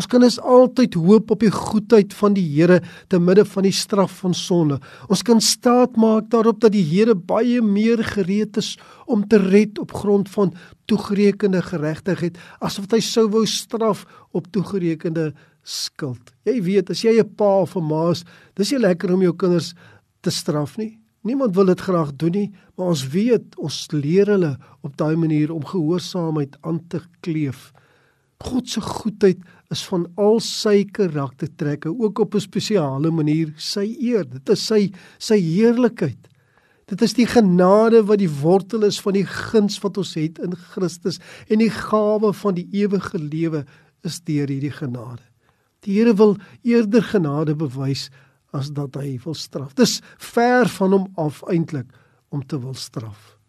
Ons 0.00 0.08
kan 0.08 0.24
is 0.24 0.38
altyd 0.40 0.94
hoop 0.96 1.34
op 1.34 1.42
die 1.44 1.52
goedheid 1.52 2.14
van 2.16 2.32
die 2.32 2.46
Here 2.54 2.78
te 3.12 3.18
midde 3.20 3.42
van 3.44 3.66
die 3.66 3.74
straf 3.76 4.14
van 4.22 4.32
sonde. 4.32 4.78
Ons 5.12 5.20
kan 5.28 5.42
staat 5.44 5.98
maak 6.00 6.30
daarop 6.32 6.62
dat 6.62 6.72
die 6.72 6.86
Here 6.88 7.12
baie 7.12 7.60
meer 7.60 8.00
gereed 8.14 8.56
is 8.56 8.78
om 9.04 9.26
te 9.28 9.36
red 9.42 9.76
op 9.82 9.92
grond 9.92 10.30
van 10.32 10.54
toegerekende 10.88 11.60
geregtigheid 11.66 12.38
as 12.64 12.78
wat 12.80 12.96
hy 12.96 13.02
sou 13.04 13.26
wou 13.34 13.44
straf 13.44 14.06
op 14.32 14.48
toegerekende 14.54 15.34
skuld. 15.68 16.32
Jy 16.48 16.56
weet, 16.64 16.90
as 16.96 17.04
jy 17.04 17.20
'n 17.20 17.34
pa 17.36 17.60
of 17.60 17.76
'n 17.76 17.84
ma 17.84 18.10
is, 18.10 18.24
dis 18.56 18.72
nie 18.72 18.80
lekker 18.80 19.12
om 19.12 19.20
jou 19.20 19.36
kinders 19.36 19.74
te 20.22 20.30
straf 20.30 20.78
nie. 20.78 20.98
Niemand 21.22 21.54
wil 21.54 21.66
dit 21.66 21.80
graag 21.80 22.16
doen 22.16 22.32
nie, 22.32 22.52
maar 22.76 22.86
ons 22.86 23.06
weet 23.08 23.58
ons 23.58 23.88
leer 23.92 24.26
hulle 24.26 24.56
op 24.80 24.96
daai 24.96 25.16
manier 25.16 25.52
om 25.52 25.64
gehoorsaamheid 25.64 26.56
aan 26.62 26.80
te 26.88 27.00
kleef. 27.20 27.72
God 28.40 28.68
se 28.68 28.80
goedheid 28.80 29.38
is 29.70 29.82
van 29.86 30.06
al 30.18 30.40
sy 30.42 30.82
karaktertrekke 30.90 31.92
ook 31.92 32.18
op 32.18 32.34
'n 32.34 32.40
spesiale 32.40 33.10
manier 33.10 33.52
sy 33.56 33.96
eer. 34.00 34.24
Dit 34.24 34.48
is 34.48 34.66
sy 34.66 34.92
sy 35.18 35.38
heerlikheid. 35.38 36.28
Dit 36.86 37.02
is 37.02 37.14
die 37.14 37.26
genade 37.26 38.02
wat 38.06 38.18
die 38.18 38.30
wortel 38.40 38.82
is 38.82 39.00
van 39.00 39.14
die 39.14 39.26
guns 39.26 39.78
wat 39.78 39.96
ons 39.96 40.14
het 40.14 40.38
in 40.38 40.56
Christus 40.56 41.20
en 41.48 41.58
die 41.58 41.70
gawe 41.70 42.32
van 42.32 42.54
die 42.54 42.66
ewige 42.72 43.18
lewe 43.18 43.64
is 44.02 44.20
deur 44.20 44.48
hierdie 44.48 44.74
genade. 44.74 45.22
Die 45.86 45.94
Here 45.94 46.14
wil 46.14 46.36
eerder 46.62 47.02
genade 47.02 47.54
bewys 47.54 48.10
as 48.52 48.72
dat 48.74 48.96
hy 48.98 49.20
wil 49.24 49.34
straf. 49.34 49.74
Dis 49.74 50.00
ver 50.18 50.68
van 50.68 50.92
hom 50.92 51.06
af 51.14 51.42
eintlik 51.46 51.86
om 52.28 52.42
te 52.46 52.58
wil 52.58 52.74
straf. 52.74 53.39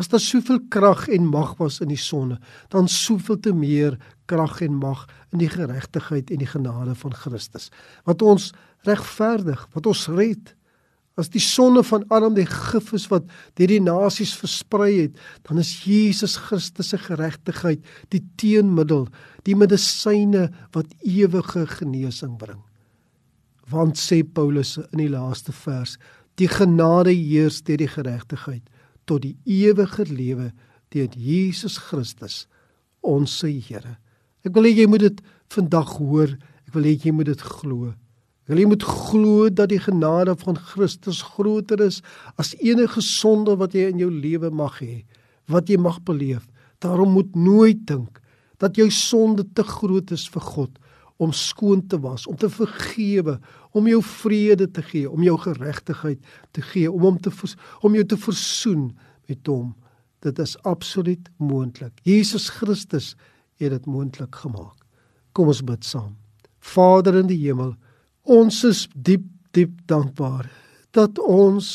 As 0.00 0.08
daar 0.08 0.22
soveel 0.22 0.62
krag 0.72 1.08
en 1.12 1.26
mag 1.28 1.58
was 1.58 1.82
in 1.84 1.90
die 1.92 2.00
sonne, 2.00 2.38
dan 2.72 2.88
soveel 2.88 3.36
te 3.44 3.52
meer 3.52 3.98
krag 4.30 4.62
en 4.64 4.78
mag 4.80 5.04
in 5.34 5.42
die 5.42 5.50
geregtigheid 5.52 6.30
en 6.32 6.40
die 6.40 6.48
genade 6.48 6.94
van 6.96 7.12
Christus. 7.12 7.68
Wat 8.08 8.24
ons 8.24 8.48
regverdig, 8.88 9.66
wat 9.74 9.90
ons 9.90 10.06
red. 10.16 10.54
As 11.20 11.28
die 11.28 11.42
sonde 11.44 11.82
van 11.84 12.06
Adam 12.08 12.32
die 12.38 12.48
gif 12.48 12.94
is 12.96 13.10
wat 13.12 13.28
deur 13.60 13.68
die 13.68 13.82
nasies 13.84 14.32
versprei 14.40 14.90
het, 15.02 15.20
dan 15.44 15.60
is 15.60 15.74
Jesus 15.84 16.38
Christus 16.48 16.94
se 16.94 17.02
geregtigheid 17.02 17.84
die 18.14 18.22
teenmiddel, 18.40 19.04
die 19.44 19.58
medisyne 19.58 20.48
wat 20.72 20.88
ewige 21.04 21.66
genesing 21.76 22.38
bring. 22.40 22.62
Want 23.68 24.00
sê 24.00 24.22
Paulus 24.24 24.78
in 24.80 25.04
die 25.04 25.12
laaste 25.12 25.52
vers, 25.52 25.98
die 26.40 26.48
genade 26.48 27.12
heers 27.12 27.60
deur 27.66 27.84
die 27.84 27.90
geregtigheid 27.90 28.64
tot 29.10 29.24
die 29.26 29.36
ewige 29.44 30.06
lewe 30.06 30.50
deur 30.94 31.10
Jesus 31.18 31.78
Christus 31.90 32.44
ons 33.06 33.40
se 33.40 33.50
Here. 33.50 33.96
Ek 34.46 34.54
wil 34.56 34.68
hê 34.68 34.74
jy 34.80 34.86
moet 34.90 35.04
dit 35.04 35.18
vandag 35.52 35.96
hoor. 35.98 36.36
Ek 36.68 36.76
wil 36.76 36.86
hê 36.88 36.94
jy 36.96 37.12
moet 37.14 37.30
dit 37.30 37.42
glo. 37.58 37.90
Ek 38.44 38.54
wil 38.54 38.62
jy 38.62 38.68
moet 38.70 38.86
glo 38.86 39.48
dat 39.52 39.70
die 39.72 39.80
genade 39.82 40.34
van 40.40 40.58
Christus 40.72 41.22
groter 41.36 41.82
is 41.84 42.00
as 42.40 42.54
enige 42.58 43.02
sonde 43.04 43.56
wat 43.60 43.76
jy 43.76 43.90
in 43.92 44.02
jou 44.02 44.10
lewe 44.10 44.50
mag 44.54 44.80
hê, 44.82 45.02
wat 45.50 45.70
jy 45.70 45.78
mag 45.80 46.00
beleef. 46.06 46.46
Daarom 46.80 47.14
moet 47.16 47.36
nooit 47.36 47.84
dink 47.88 48.20
dat 48.60 48.76
jou 48.76 48.88
sonde 48.92 49.46
te 49.56 49.64
groot 49.64 50.10
is 50.12 50.26
vir 50.32 50.44
God 50.44 50.78
om 51.20 51.34
skoon 51.36 51.82
te 51.84 51.98
was, 52.00 52.24
om 52.28 52.36
te 52.40 52.48
vergewe, 52.48 53.36
om 53.72 53.86
jou 53.86 54.00
vrede 54.02 54.66
te 54.70 54.82
gee, 54.82 55.10
om 55.10 55.22
jou 55.22 55.36
geregtigheid 55.38 56.18
te 56.56 56.62
gee, 56.72 56.90
om 56.90 57.02
hom 57.06 57.18
te 57.22 57.32
om 57.80 57.94
jou 57.94 58.04
te 58.04 58.18
versoen 58.18 58.90
met 59.28 59.46
hom. 59.46 59.74
Dit 60.20 60.38
is 60.38 60.56
absoluut 60.68 61.28
moontlik. 61.38 61.92
Jesus 62.04 62.48
Christus 62.48 63.14
het 63.60 63.70
dit 63.70 63.86
moontlik 63.86 64.34
gemaak. 64.34 64.76
Kom 65.32 65.48
ons 65.52 65.62
bid 65.64 65.84
saam. 65.84 66.16
Vader 66.60 67.16
in 67.22 67.30
die 67.30 67.40
hemel, 67.40 67.74
ons 68.22 68.64
is 68.64 68.86
diep 68.94 69.24
diep 69.50 69.80
dankbaar 69.90 70.46
dat 70.94 71.18
ons 71.18 71.68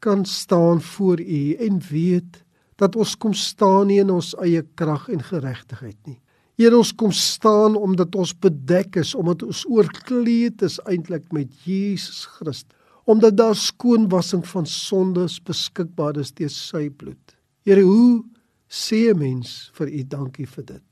kan 0.00 0.24
staan 0.24 0.80
voor 0.80 1.20
U 1.20 1.54
en 1.54 1.80
weet 1.90 2.40
dat 2.80 2.96
ons 2.96 3.16
kom 3.16 3.34
staan 3.36 3.86
nie 3.90 4.00
in 4.00 4.10
ons 4.10 4.32
eie 4.42 4.62
krag 4.74 5.08
en 5.12 5.22
geregtigheid 5.22 5.98
nie. 6.08 6.18
Here 6.60 6.76
ons 6.76 6.92
kom 6.92 7.12
staan 7.16 7.76
omdat 7.76 8.14
ons 8.14 8.34
bedek 8.36 8.98
is, 9.00 9.14
omdat 9.14 9.42
ons 9.46 9.64
oorkleed 9.68 10.62
is 10.62 10.78
eintlik 10.84 11.30
met 11.32 11.48
Jesus 11.64 12.26
Christus, 12.36 12.76
omdat 13.04 13.36
daar 13.36 13.56
skoon 13.58 14.08
wassing 14.08 14.44
van 14.46 14.66
sondes 14.68 15.40
beskikbaar 15.42 16.20
is 16.22 16.30
deur 16.38 16.52
sy 16.52 16.86
bloed. 16.90 17.34
Here, 17.66 17.82
hoe 17.82 18.22
sê 18.68 19.10
'n 19.10 19.18
mens 19.18 19.70
vir 19.74 19.88
U 19.88 20.02
dankie 20.04 20.46
vir 20.46 20.64
dit? 20.64 20.88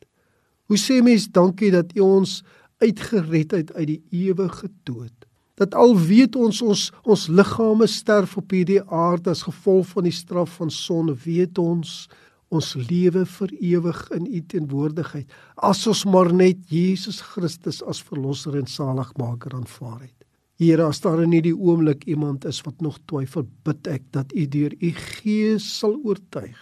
Hoe 0.66 0.78
sê 0.78 1.02
mens 1.02 1.28
dankie 1.28 1.70
dat 1.70 1.96
U 1.96 2.00
ons 2.00 2.42
uitgered 2.80 3.52
het 3.52 3.72
uit 3.74 3.86
die 3.86 4.02
ewige 4.10 4.68
dood? 4.84 5.12
Dat 5.54 5.74
al 5.74 5.96
weet 5.98 6.36
ons 6.36 6.62
ons 6.62 6.90
ons 7.04 7.28
liggame 7.28 7.86
sterf 7.86 8.36
op 8.36 8.50
hierdie 8.50 8.82
aarde 8.82 9.30
as 9.30 9.42
gevolg 9.42 9.86
van 9.86 10.04
die 10.04 10.14
straf 10.14 10.56
van 10.56 10.70
sonde, 10.70 11.14
weet 11.24 11.58
ons 11.58 12.08
ons 12.50 12.72
lewe 12.74 13.22
vir 13.38 13.52
ewig 13.62 14.00
in 14.16 14.26
u 14.26 14.40
teenwoordigheid 14.52 15.30
as 15.70 15.84
ons 15.90 16.02
maar 16.10 16.32
net 16.34 16.64
Jesus 16.72 17.20
Christus 17.22 17.78
as 17.86 18.02
verlosser 18.02 18.58
en 18.58 18.66
saligmaker 18.66 19.54
aanvaar 19.54 20.00
het. 20.02 20.16
Here, 20.60 20.84
as 20.84 21.00
daar 21.00 21.22
in 21.24 21.32
hierdie 21.32 21.56
oomblik 21.56 22.04
iemand 22.10 22.44
is 22.44 22.58
wat 22.66 22.82
nog 22.84 22.98
twyfel, 23.08 23.46
bid 23.64 23.86
ek 23.88 24.10
dat 24.12 24.34
u 24.36 24.44
deur 24.50 24.74
u 24.76 24.90
Gees 24.92 25.64
sal 25.78 25.96
oortuig 26.04 26.58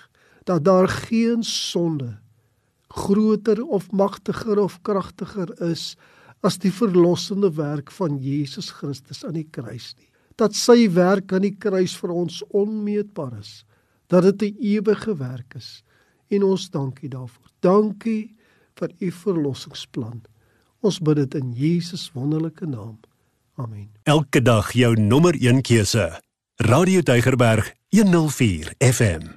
dat 0.48 0.64
daar 0.64 0.88
geen 0.88 1.42
sonde 1.44 2.14
groter 2.88 3.60
of 3.64 3.90
magtiger 3.92 4.58
of 4.62 4.78
kragtiger 4.82 5.50
is 5.66 5.96
as 6.40 6.56
die 6.62 6.72
verlossende 6.72 7.50
werk 7.56 7.90
van 7.92 8.16
Jesus 8.22 8.70
Christus 8.70 9.24
aan 9.26 9.36
die 9.36 9.48
kruis 9.50 9.90
nie. 9.98 10.08
Dat 10.38 10.54
sy 10.56 10.86
werk 10.94 11.34
aan 11.34 11.44
die 11.44 11.56
kruis 11.58 11.96
vir 11.98 12.14
ons 12.14 12.40
onmeetbaar 12.54 13.40
is 13.42 13.64
dat 14.08 14.22
dit 14.22 14.42
'n 14.42 14.56
ewige 14.60 15.16
werk 15.16 15.54
is 15.54 15.82
en 16.28 16.42
ons 16.42 16.70
dankie 16.70 17.08
daarvoor. 17.08 17.48
Dankie 17.60 18.36
vir 18.74 18.90
u 18.98 19.10
verlossingsplan. 19.10 20.22
Ons 20.80 21.00
bid 21.00 21.16
dit 21.16 21.34
in 21.34 21.52
Jesus 21.52 22.10
wonderlike 22.14 22.66
naam. 22.66 23.00
Amen. 23.54 23.90
Elke 24.02 24.42
dag 24.42 24.72
jou 24.72 24.94
nommer 25.00 25.34
1 25.34 25.62
keuse. 25.62 26.20
Radio 26.56 27.00
Deugerberg 27.00 27.74
104 27.88 28.74
FM. 28.78 29.36